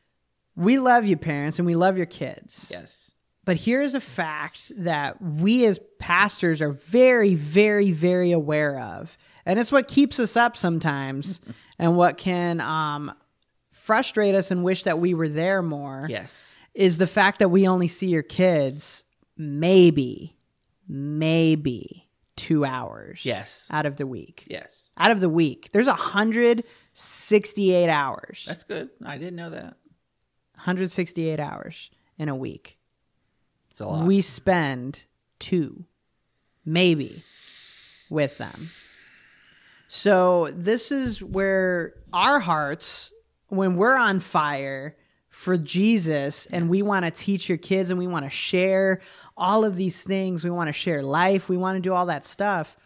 [0.57, 2.69] We love you parents and we love your kids.
[2.71, 3.13] Yes.
[3.45, 9.17] But here's a fact that we as pastors are very, very, very aware of.
[9.45, 11.41] And it's what keeps us up sometimes
[11.79, 13.13] and what can um,
[13.73, 16.55] frustrate us and wish that we were there more Yes.
[16.75, 19.05] is the fact that we only see your kids
[19.37, 20.37] maybe,
[20.89, 23.69] maybe two hours Yes.
[23.71, 24.45] out of the week.
[24.49, 24.91] Yes.
[24.97, 25.71] Out of the week.
[25.73, 28.45] There's 168 hours.
[28.47, 28.91] That's good.
[29.05, 29.77] I didn't know that.
[30.57, 32.79] 168 hours in a week.
[33.71, 34.07] It's a lot.
[34.07, 35.05] we spend
[35.41, 35.85] two,
[36.65, 37.25] maybe,
[38.09, 38.71] with them.
[39.89, 43.13] So this is where our hearts,
[43.49, 44.97] when we're on fire
[45.35, 49.01] for Jesus and we want to teach your kids and we want to share
[49.37, 52.25] all of these things, we want to share life, we want to do all that
[52.25, 52.77] stuff.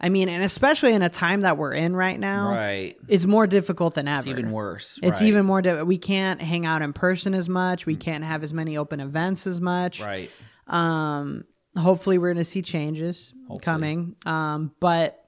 [0.00, 2.96] I mean, and especially in a time that we're in right now, right.
[3.06, 4.20] it's more difficult than ever.
[4.20, 4.98] It's even worse.
[5.02, 5.28] It's right.
[5.28, 5.60] even more.
[5.60, 7.84] Di- we can't hang out in person as much.
[7.84, 10.00] We can't have as many open events as much.
[10.00, 10.30] right.
[10.66, 11.44] Um,
[11.76, 14.16] hopefully, we're going to see changes coming.
[14.24, 15.22] Um, but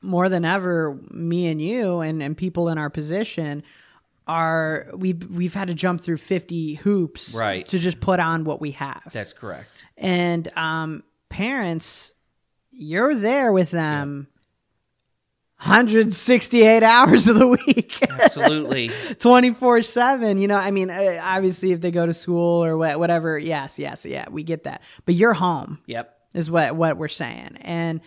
[0.00, 3.64] more than ever, me and you and, and people in our position
[4.28, 7.64] are we've we've had to jump through fifty hoops Right.
[7.66, 9.08] to just put on what we have.
[9.12, 9.84] That's correct.
[9.96, 12.12] and um, parents,
[12.70, 14.28] you're there with them.
[15.60, 17.98] 168 hours of the week.
[18.08, 18.90] Absolutely.
[19.18, 22.96] 24 7 you know i mean uh, obviously if they go to school or wha-
[22.96, 26.16] whatever yes yes yeah we get that but you're home yep.
[26.32, 28.00] is what what we're saying and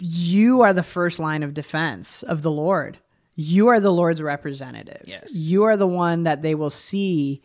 [0.00, 2.96] you are the first line of defense of the lord
[3.40, 5.32] you are the lord's representative Yes.
[5.32, 7.40] you are the one that they will see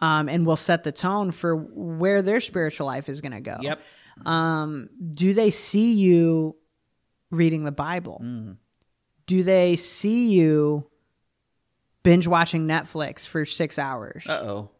[0.00, 3.56] um, and will set the tone for where their spiritual life is going to go
[3.60, 3.80] Yep.
[4.24, 6.56] um, do they see you
[7.30, 8.20] reading the Bible?
[8.24, 8.56] Mm.
[9.26, 10.88] Do they see you
[12.02, 14.26] binge watching Netflix for six hours?
[14.26, 14.70] Uh oh.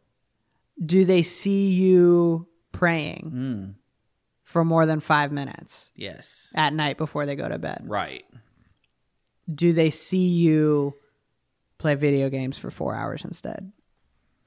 [0.85, 3.75] Do they see you praying Mm.
[4.43, 6.53] for more than five minutes Yes.
[6.57, 7.83] at night before they go to bed?
[7.85, 8.25] Right.
[9.53, 10.95] Do they see you
[11.79, 13.73] play video games for four hours instead?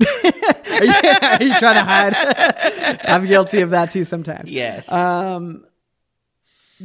[0.02, 2.14] are, you, are you trying to hide?
[3.06, 4.50] I'm guilty of that too sometimes.
[4.50, 4.92] Yes.
[4.92, 5.66] Um,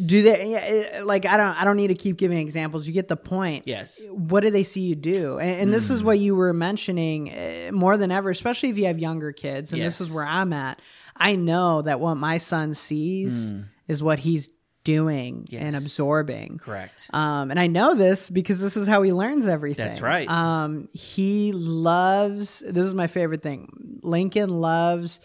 [0.06, 1.26] do they yeah, like?
[1.26, 1.60] I don't.
[1.60, 2.86] I don't need to keep giving examples.
[2.86, 3.66] You get the point.
[3.66, 4.06] yes.
[4.10, 5.38] What do they see you do?
[5.38, 8.86] And, and this is what you were mentioning uh, more than ever, especially if you
[8.86, 9.72] have younger kids.
[9.72, 10.80] And this is where I'm at.
[11.16, 13.52] I know that what my son sees
[13.88, 14.50] is what he's
[14.84, 16.58] doing and absorbing.
[16.58, 17.10] Correct.
[17.12, 19.86] Um, and I know this because this is how he learns everything.
[19.86, 20.28] That's right.
[20.28, 22.60] Um, he loves.
[22.66, 24.00] This is my favorite thing.
[24.02, 25.20] Lincoln loves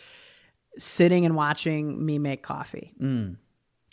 [0.78, 2.94] sitting and watching me make coffee.
[3.00, 3.38] Mm.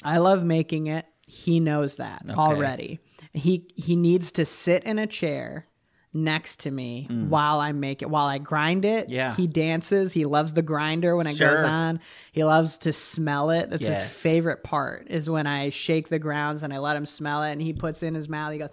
[0.03, 1.07] I love making it.
[1.27, 2.99] He knows that already.
[3.33, 5.67] He he needs to sit in a chair
[6.13, 8.11] next to me while I make it.
[8.11, 9.11] While I grind it, Mm.
[9.13, 9.35] Yeah.
[9.37, 10.13] He dances.
[10.13, 12.01] He loves the grinder when it goes on.
[12.33, 13.71] He loves to smell it.
[13.71, 15.07] That's his favorite part.
[15.09, 18.03] Is when I shake the grounds and I let him smell it, and he puts
[18.03, 18.53] it in his mouth.
[18.53, 18.71] He goes,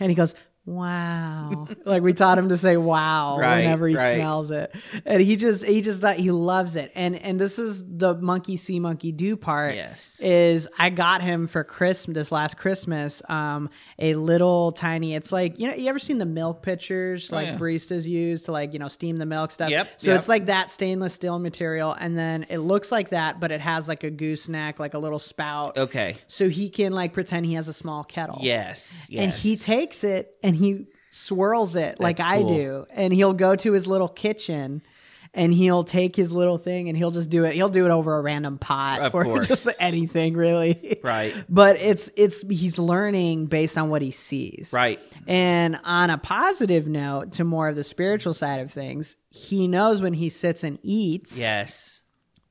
[0.00, 0.34] and he goes,
[0.66, 1.66] wow.
[1.84, 4.14] like we taught him to say wow Right, whenever he right.
[4.14, 4.74] smells it.
[5.04, 6.92] And he just he just he loves it.
[6.94, 9.74] And and this is the monkey see monkey do part.
[9.74, 10.20] Yes.
[10.20, 15.58] Is I got him for Christmas this last Christmas um a little tiny it's like
[15.58, 17.58] you know you ever seen the milk pitchers like Oh, yeah.
[17.58, 19.68] baristas use to like you know steam the milk stuff.
[19.70, 20.18] Yep, So yep.
[20.18, 23.86] it's like that stainless steel material and then it looks like that but it has
[23.88, 25.76] like a gooseneck like a little spout.
[25.76, 26.16] Okay.
[26.26, 29.06] So he can like pretend he has a small kettle Yes.
[29.10, 29.22] Yes.
[29.24, 32.56] and he takes it and he swirls it like I cool.
[32.56, 34.82] do, and he'll go to his little kitchen.
[35.36, 37.56] And he'll take his little thing and he'll just do it.
[37.56, 39.48] He'll do it over a random pot Of or course.
[39.48, 41.00] just anything really.
[41.02, 41.34] Right.
[41.48, 44.70] But it's it's he's learning based on what he sees.
[44.72, 45.00] Right.
[45.26, 50.00] And on a positive note, to more of the spiritual side of things, he knows
[50.00, 52.02] when he sits and eats, Yes.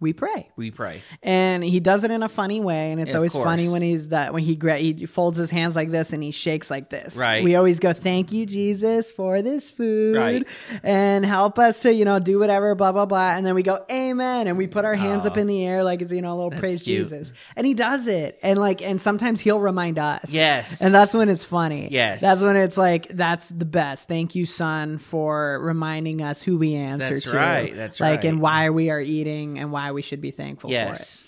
[0.03, 0.47] We pray.
[0.55, 1.01] We pray.
[1.23, 4.09] and he does it in a funny way and it's Of always funny when he's
[4.09, 7.17] that when he gra- he folds his hands like this and he shakes like this.
[7.17, 7.43] Right.
[7.43, 10.45] we always go thank you jesus for this food Right.
[10.83, 13.35] and help us to you know do whatever blah blah blah.
[13.35, 14.47] And then we go amen.
[14.47, 15.39] And we put our hands up oh.
[15.41, 17.03] in the air like it's you know a little praise cute.
[17.09, 17.33] jesus.
[17.55, 18.37] And he does it.
[18.43, 20.31] And like and sometimes he'll remind us.
[20.31, 20.81] Yes.
[20.81, 21.87] and that's when it's funny.
[21.91, 22.19] Yes.
[22.21, 24.07] that's when it's like that's the best.
[24.09, 27.35] Thank you son for reminding us who we answer That's to.
[27.37, 30.73] right, that's like and why we are eating and why we should be thankful for
[30.75, 31.25] it Yes.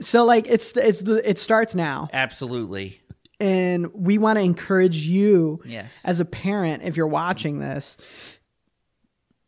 [0.00, 3.00] so like it's it's the it starts now, Absolutely.
[3.40, 6.02] and we want to encourage you Yes.
[6.04, 7.96] as a parent if you're watching this.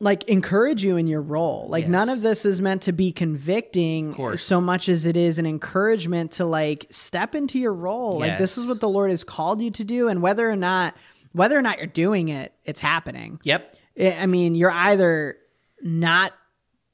[0.02, 1.66] Like encourage you in your role.
[1.68, 5.44] Like none of this is meant to be convicting so much as it is an
[5.44, 8.18] encouragement to like step into your role.
[8.18, 10.94] Like this is what the Lord has called you to do and whether or not
[11.32, 13.40] whether or not you're doing it, it's happening.
[13.44, 13.76] Yep.
[14.00, 15.36] I mean, you're either
[15.82, 16.32] not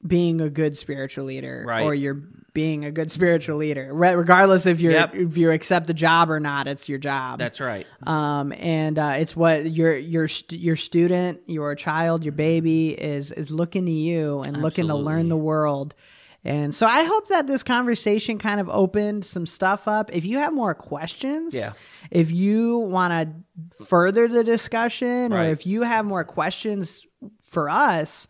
[0.07, 1.83] being a good spiritual leader Right.
[1.83, 2.21] or you're
[2.53, 3.91] being a good spiritual leader.
[3.93, 5.15] Regardless if you're Yep.
[5.15, 7.37] if you accept the job or not, it's your job.
[7.39, 7.85] That's right.
[8.07, 13.31] um, and uh, it's what your your st- your student, your child, your baby is
[13.31, 15.93] is looking to you and looking to learn the world.
[16.43, 20.11] And so I hope that this conversation kind of opened some stuff up.
[20.15, 21.73] If you have more questions, Yeah.
[22.09, 27.05] if you want to further the discussion, or if you have more questions
[27.49, 28.27] for us,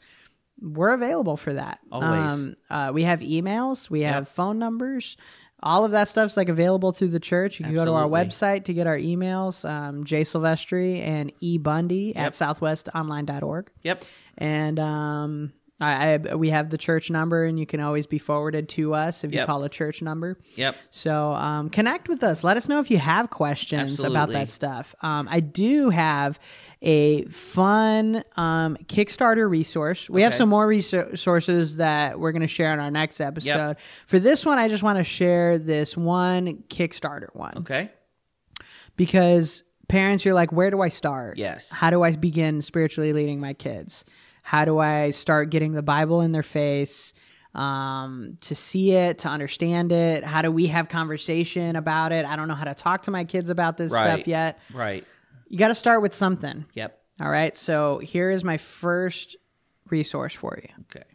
[0.62, 1.80] we're available for that.
[1.92, 2.32] Always.
[2.32, 5.18] Um, uh, we have emails, we have phone numbers.
[5.64, 7.60] All of that stuff's like available through the church.
[7.60, 11.58] You can go to our website to get our emails, um, J Silvestri and E
[11.58, 13.72] Bundy at southwestonline.org.
[13.82, 14.06] Yep.
[14.38, 18.70] And um, I, I we have the church number, and you can always be forwarded
[18.70, 20.40] to us if you call a church number.
[20.56, 20.76] Yep.
[20.90, 22.44] So um, connect with us.
[22.44, 24.96] Let us know if you have questions about that stuff.
[25.02, 26.40] Um, I do have
[26.82, 30.10] a fun um, Kickstarter resource.
[30.10, 33.78] We have some more resources that we're going to share in our next episode.
[34.06, 37.90] For this one, I just want to share this one Kickstarter one Okay.
[38.96, 41.38] because parents, you're like, where do I start?
[41.38, 41.72] Yes.
[41.72, 44.06] How do I begin spiritually leading my kids?
[44.44, 47.14] How do I start getting the Bible in their face?
[47.56, 50.24] Um, to see it, to understand it.
[50.24, 52.24] How do we have conversation about it?
[52.24, 54.04] I don't know how to talk to my kids about this Right.
[54.04, 54.60] stuff yet.
[54.72, 55.04] Right.
[55.50, 56.66] You got to start with something.
[56.74, 57.00] Yep.
[57.22, 57.56] All right.
[57.58, 59.36] So here is my first
[59.90, 61.06] resource for you Okay.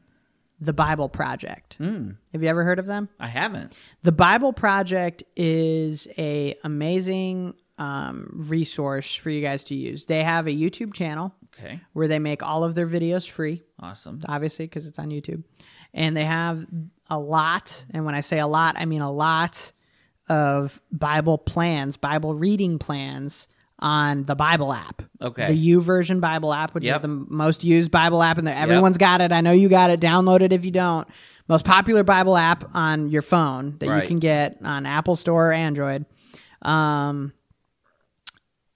[0.61, 1.76] the Bible Project.
[1.78, 3.09] Mm, Have you ever heard of them?
[3.20, 3.76] I haven't.
[4.03, 10.07] The Bible Project is a amazing um, resource for you guys to use.
[10.07, 11.80] They have a YouTube channel Okay.
[11.93, 14.22] where they make all of their videos free, Awesome.
[14.28, 15.43] obviously because it's on YouTube,
[15.93, 16.64] and they have
[17.11, 17.85] a lot.
[17.91, 19.72] And when I say a lot, I mean a lot
[20.28, 23.49] of Bible plans, Bible reading plans
[23.83, 25.03] on the Bible app.
[25.20, 25.49] Okay.
[25.49, 29.20] The U version Bible app, which is the most used Bible app, and everyone's got
[29.20, 29.33] it.
[29.33, 30.01] I know you got it.
[30.01, 31.07] Download it if you don't.
[31.49, 35.53] Most popular Bible app on your phone that you can get on Apple Store or
[35.53, 36.07] Android.
[36.62, 37.33] Um,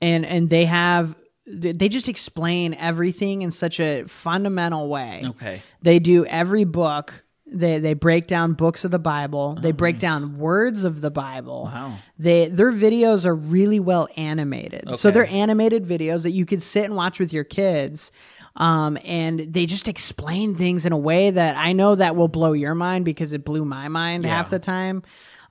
[0.02, 5.22] and and they have they just explain everything in such a fundamental way.
[5.24, 5.62] Okay.
[5.82, 7.14] They do every book.
[7.48, 9.54] They they break down books of the Bible.
[9.54, 11.64] they Oh, break down words of the Bible.
[11.72, 11.94] Wow.
[12.18, 14.96] They their videos are really well animated.
[14.98, 18.10] So they're animated videos that you could sit and watch with your kids.
[18.56, 22.52] Um, and they just explain things in a way that I know that will blow
[22.54, 25.02] your mind because it blew my mind half the time.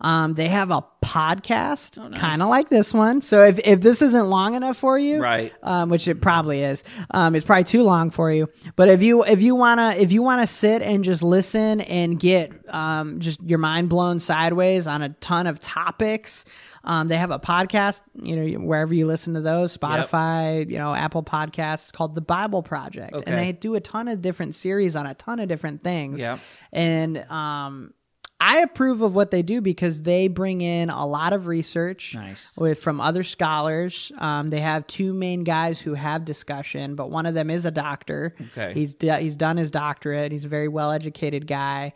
[0.02, 2.20] Um, they have a podcast, Oh, nice.
[2.20, 3.22] kind of like this one.
[3.22, 5.54] So if, if this isn't long enough for you, Right.
[5.64, 6.84] um, which it probably is.
[7.12, 8.50] Um, it's probably too long for you.
[8.76, 12.52] But if you if you wanna if you wanna sit and just listen and get
[12.74, 16.46] um, just your mind blown sideways on a ton of topics,
[16.84, 18.02] um, they have a podcast.
[18.22, 22.62] You know wherever you listen to those, Spotify, you know Apple Podcasts, called the Bible
[22.64, 26.20] Project, and they do a ton of different series on a ton of different things.
[26.20, 26.40] Yep.
[26.74, 27.94] And um,
[28.40, 32.56] I approve of what they do because they bring in a lot of research Nice.
[32.58, 34.12] with from other scholars.
[34.18, 37.72] Um, they have two main guys who have discussion, but one of them is a
[37.72, 38.36] doctor.
[38.52, 38.74] Okay.
[38.74, 40.32] he's d- he's done his doctorate.
[40.34, 41.94] He's a very well educated guy,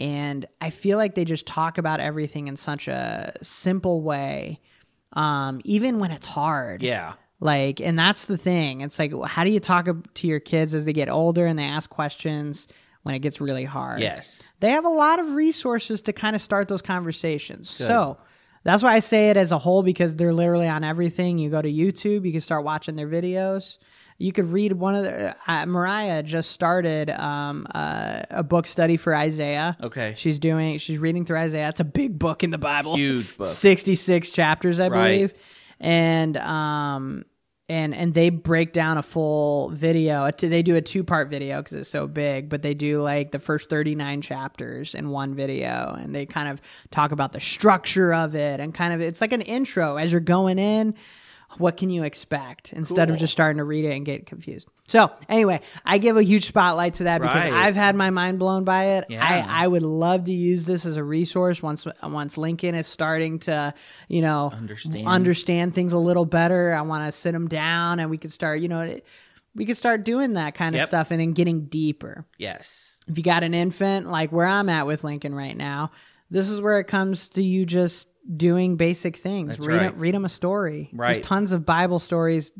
[0.00, 4.60] and I feel like they just talk about everything in such a simple way,
[5.12, 6.82] um, even when it's hard.
[6.82, 7.14] Yeah.
[7.38, 8.80] Like, and that's the thing.
[8.82, 11.64] It's like, how do you talk to your kids as they get older and they
[11.64, 12.68] ask questions
[13.02, 14.00] when it gets really hard?
[14.00, 14.52] Yes.
[14.60, 17.70] They have a lot of resources to kind of start those conversations.
[17.70, 18.18] So
[18.64, 21.38] that's why I say it as a whole because they're literally on everything.
[21.38, 23.78] You go to YouTube, you can start watching their videos.
[24.18, 25.34] You could read one of the.
[25.48, 29.76] Uh, Mariah just started um, uh, a book study for Isaiah.
[29.82, 30.14] Okay.
[30.16, 30.78] She's doing.
[30.78, 31.68] She's reading through Isaiah.
[31.70, 32.94] It's a big book in the Bible.
[32.94, 33.46] Huge book.
[33.48, 35.12] Sixty-six chapters, I Right.
[35.12, 35.34] believe,
[35.80, 37.24] and um,
[37.68, 40.30] and and they break down a full video.
[40.30, 43.68] They do a two-part video because it's so big, but they do like the first
[43.68, 46.60] thirty-nine chapters in one video, and they kind of
[46.90, 50.20] talk about the structure of it and kind of it's like an intro as you're
[50.20, 50.94] going in.
[51.58, 54.68] What can you expect instead of just starting to read it and get confused?
[54.92, 57.52] So anyway, I give a huge spotlight to that because Right.
[57.54, 59.06] I've had my mind blown by it.
[59.08, 59.24] Yeah.
[59.24, 63.38] I, I would love to use this as a resource once once Lincoln is starting
[63.38, 63.72] to,
[64.08, 65.08] you know, Understand.
[65.08, 66.74] understand things a little better.
[66.74, 69.00] I want to sit him down and we could start, you know,
[69.54, 72.26] we could start doing that kind of stuff and then getting deeper.
[72.36, 72.98] Yes.
[73.08, 75.92] If you got an infant, like where I'm at with Lincoln right now,
[76.28, 79.56] this is where it comes to you just doing basic things.
[79.56, 79.96] That's read right.
[79.96, 80.90] read them a story.
[80.92, 81.14] Right.
[81.14, 82.52] There's tons of Bible stories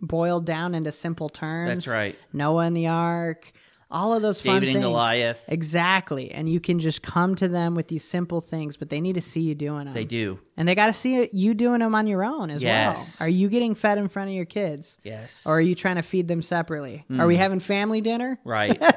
[0.00, 1.84] boiled down into simple terms.
[1.84, 2.18] That's right.
[2.32, 3.50] Noah and the Ark,
[3.90, 4.84] all of those fun David and things.
[4.86, 5.44] Goliath.
[5.48, 6.32] Exactly.
[6.32, 9.22] And you can just come to them with these simple things, but they need to
[9.22, 9.94] see you doing them.
[9.94, 10.38] They do.
[10.56, 13.20] And they got to see you doing them on your own as Yes.
[13.20, 13.26] well.
[13.26, 14.98] Are you getting fed in front of your kids?
[15.04, 15.46] Yes.
[15.46, 17.04] Or are you trying to feed them separately?
[17.18, 18.38] Are we having family dinner?
[18.44, 18.80] right.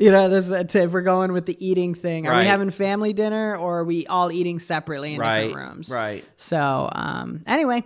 [0.00, 2.26] You know, this is if we're going with the eating thing.
[2.26, 5.46] Are we having family dinner or are we all eating separately in right.
[5.48, 5.90] different rooms?
[5.90, 6.24] Right.
[6.36, 7.84] So, um, anyway,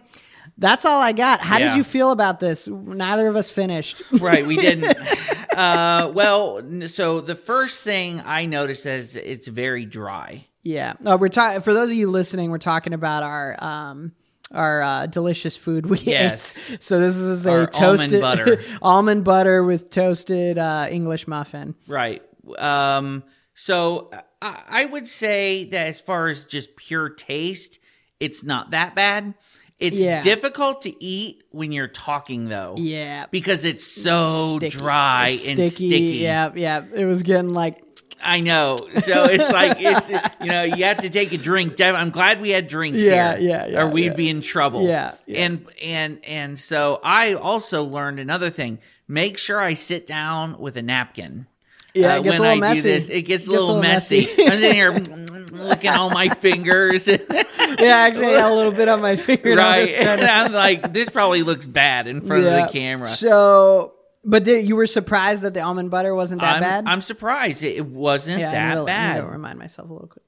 [0.61, 1.41] that's all I got.
[1.41, 2.69] How did you feel about this?
[2.69, 4.03] Neither of us finished.
[4.13, 4.47] Right.
[4.47, 4.97] We didn't.
[5.57, 10.45] uh, well, so the first thing I noticed is it's very dry.
[10.63, 10.93] Yeah.
[11.05, 12.51] Uh, we're talking for those of you listening.
[12.51, 14.13] We're talking about our um
[14.53, 16.71] our uh, delicious food we Yes.
[16.71, 16.83] ate.
[16.83, 18.63] So this is a Our almond toasted butter.
[18.83, 21.75] almond butter with toasted uh, English muffin.
[21.87, 22.23] Right.
[22.59, 23.23] Um,
[23.55, 24.11] so
[24.43, 27.79] I, I would say that as far as just pure taste,
[28.19, 29.35] it's not that bad.
[29.81, 30.21] It's Yeah.
[30.21, 32.75] difficult to eat when you're talking though.
[32.79, 33.27] Yeah.
[33.31, 34.77] Because it's so Sticky.
[34.79, 36.19] dry It's and sticky.
[36.21, 36.85] Yeah, yeah.
[36.95, 37.83] It was getting like
[38.23, 38.87] I know.
[38.99, 40.11] So it's like it's
[40.43, 41.81] you know you have to take a drink.
[41.81, 44.13] I'm glad we had drinks Yeah, here, yeah, yeah, or we'd yeah.
[44.13, 44.87] be in trouble.
[44.87, 45.45] Yeah, yeah.
[45.47, 48.79] and and and so I also learned another thing.
[49.09, 51.47] Make sure I sit down with a napkin.
[51.95, 52.83] Yeah, uh, it gets a when little I messy.
[52.83, 54.21] do this, it gets a Gets little, messy.
[54.21, 54.43] messy.
[54.45, 54.91] I'm sitting here
[55.53, 57.09] looking at all my fingers,
[57.79, 57.97] yeah.
[57.99, 59.55] Actually, I had a little bit on my finger.
[59.57, 59.89] right?
[59.91, 62.65] And I'm like, this probably looks bad in front Yeah.
[62.65, 63.07] of the camera.
[63.07, 63.95] So,
[64.25, 66.85] but did, you were surprised that the almond butter wasn't that I'm, bad?
[66.87, 69.21] I'm surprised it, wasn't yeah, I that to- I need bad.
[69.21, 70.25] to remind myself a little quick.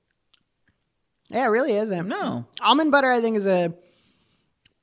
[1.31, 2.09] Yeah, it really isn't.
[2.09, 3.73] No, almond butter i think is a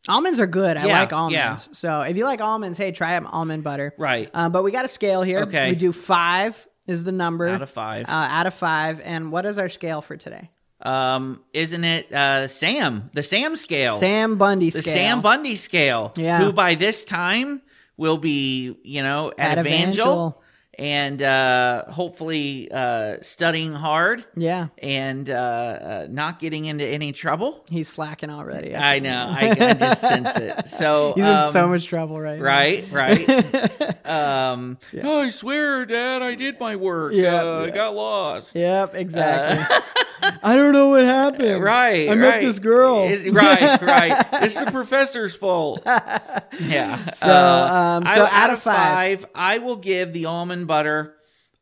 [0.07, 1.55] almonds are good i Yeah, like almonds yeah.
[1.74, 4.30] so if you like almonds hey try almond butter right.
[4.34, 5.70] uh, but we got a scale here Okay.
[5.70, 8.07] we do five is the number Out of five.
[8.07, 10.49] uh, out of five and what is our scale for today
[10.82, 13.09] um, isn't it uh, Sam?
[13.13, 13.97] The Sam scale.
[13.97, 14.80] sam bundy scale.
[14.82, 16.13] the scale Sam Bundy scale.
[16.15, 16.39] Yeah.
[16.39, 17.61] Who by this time
[17.97, 20.43] will be, you know, at, At Evangel, Evangel.
[20.77, 27.65] and uh, hopefully uh, studying hard yeah and uh, uh, not getting into any trouble.
[27.69, 29.27] he's slacking already I know.
[29.30, 30.69] I, I just sense it.
[30.69, 32.45] So he's in um, so much trouble right now.
[32.45, 34.05] Right, right.
[34.05, 37.11] um, "Oh, I swear, Dad, I did my work.
[37.13, 38.55] Yeah, uh, I got lost.
[38.55, 39.75] yep exactly
[40.43, 42.09] i don't know what happened Uh, Right.
[42.09, 42.41] i met right.
[42.41, 44.25] this girl It- right, right.
[44.43, 45.83] It's the professor's fault.
[46.59, 46.99] Yeah.
[47.07, 51.15] Uh, So, um, so I- out of five- I will give the almond butter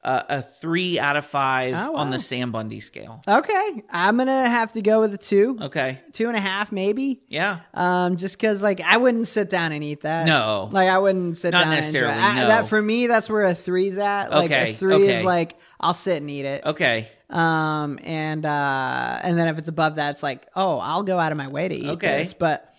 [0.03, 3.21] uh, a three out of five Oh, on the Sam Bundy scale.
[3.27, 5.99] okay i'm gonna have to go with a two Okay.
[6.13, 7.59] two and a half maybe Yeah.
[7.73, 10.25] Um, just because like I wouldn't sit down and eat that.
[10.25, 10.69] No.
[10.71, 11.73] like I wouldn't sit Not down.
[11.75, 12.43] necessarily, And it.
[12.43, 14.29] I- that for me, that's where a three's at.
[14.31, 15.15] Like Okay, a three okay.
[15.17, 16.63] is like I'll sit and eat it.
[16.65, 17.09] Okay.
[17.29, 21.31] Um, and uh, and then if it's above that, it's like oh, I'll go out
[21.31, 22.19] of my way to eat Okay.
[22.19, 22.33] this.
[22.33, 22.73] But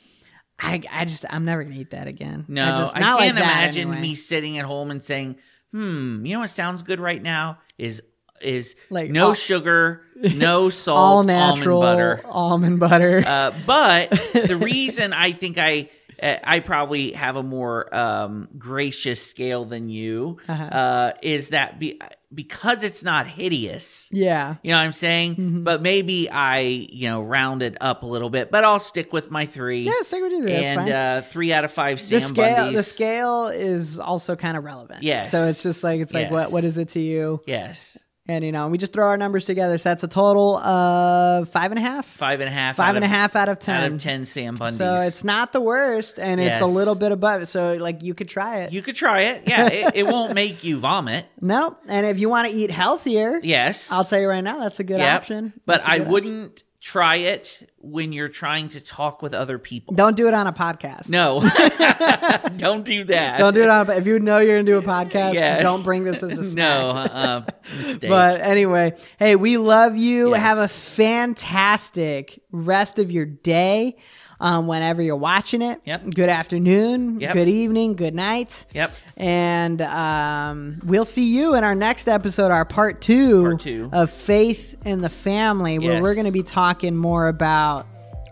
[0.60, 2.44] I, I just I'm never gonna eat that again.
[2.48, 4.00] No, I, I, just, not can't like imagine anyway.
[4.00, 5.36] me sitting at home and saying,
[5.72, 8.02] "Hmm, you know what sounds good right now is
[8.40, 13.22] is Like, no all- sugar, no salt, all natural almond butter." almond butter.
[13.26, 15.90] Uh, but the reason I think I
[16.22, 20.64] uh, I probably have a more um, gracious scale than you Uh-huh.
[20.64, 22.00] uh, is that be,
[22.32, 24.08] because it's not hideous.
[24.10, 24.56] Yeah.
[24.62, 25.36] You know what I'm saying?
[25.36, 25.64] Mm-hmm.
[25.64, 28.50] But maybe I, you know, round it up a little bit.
[28.50, 29.80] But I'll stick with my three.
[29.82, 30.44] Yeah, stick with you.
[30.44, 32.76] That's and uh, three out of five the scale, Bundys.
[32.76, 35.02] the scale is also kind of relevant.
[35.02, 35.30] Yes.
[35.30, 37.40] So it's just like it's like what what is it to you?
[37.46, 37.96] yes,
[38.30, 39.78] And you know, we just throw our numbers together.
[39.78, 42.04] So that's a total of five and a half.
[42.04, 42.76] five and a half.
[42.76, 43.84] Five out and a of- half out of ten.
[43.84, 44.76] out of ten Sam Bundys.
[44.76, 47.48] So it's not the worst, and it's a little bit above.
[47.48, 48.72] So like you could try it.
[48.72, 49.44] you could try it.
[49.46, 51.24] Yeah, it, it won't make you vomit.
[51.40, 54.78] no, and if you want to eat healthier, Yes, I'll tell you right now, that's
[54.78, 55.16] a good Yep.
[55.16, 55.52] option.
[55.64, 59.94] But a I good wouldn't try it when you're trying to talk with other people.
[59.94, 61.10] Don't do it on a podcast.
[61.10, 61.40] No,
[62.56, 63.38] don't do that.
[63.38, 63.90] Don't do it on.
[63.90, 65.62] A, if you know you're gonna do a podcast, Yes.
[65.62, 66.80] don't bring this as a snack.
[66.80, 67.44] no uh,
[67.76, 68.08] mistake.
[68.08, 70.30] But anyway, hey, we love you.
[70.30, 70.40] Yes.
[70.40, 73.96] Have a fantastic rest of your day.
[74.40, 76.10] Um, whenever you're watching it, Yep.
[76.14, 77.32] Good afternoon, Yep.
[77.32, 78.66] good evening, good night.
[78.72, 78.92] yep.
[79.16, 83.90] And um, we'll see you in our next episode, our part two, Part two.
[83.92, 86.02] of Faith in the Family, where Yes.
[86.02, 87.84] we're going to be talking more about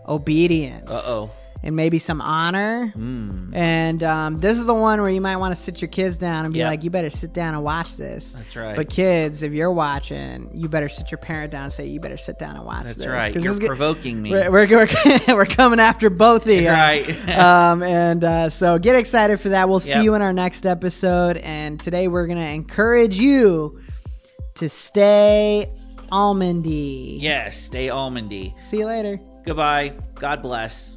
[0.07, 0.89] obedience.
[0.91, 1.29] Uh oh.
[1.63, 2.93] And maybe some honor.
[2.95, 3.53] Mm.
[3.55, 6.45] And um, this is the one where you might want to sit your kids down
[6.45, 6.69] and be Yep.
[6.69, 8.33] like, you better sit down and watch this.
[8.33, 8.75] That's right.
[8.75, 12.15] But kids, if you're watching, you better sit your parent down and say, you better
[12.15, 13.07] sit down and watch That's this.
[13.07, 13.35] right.
[13.35, 14.31] You're provoking me.
[14.31, 16.69] we're, we're, we're, we're coming after both of you.
[16.69, 17.09] Right.
[17.37, 19.67] um, and uh, so get excited for that.
[19.67, 20.03] We'll see Yep.
[20.03, 21.37] you in our next episode.
[21.37, 23.81] And today we're going to encourage you
[24.55, 25.65] to stay
[26.11, 27.19] almondy.
[27.19, 27.57] yes.
[27.57, 28.53] Stay almondy.
[28.63, 29.19] See you later.
[29.45, 29.93] Goodbye.
[30.15, 30.96] God bless.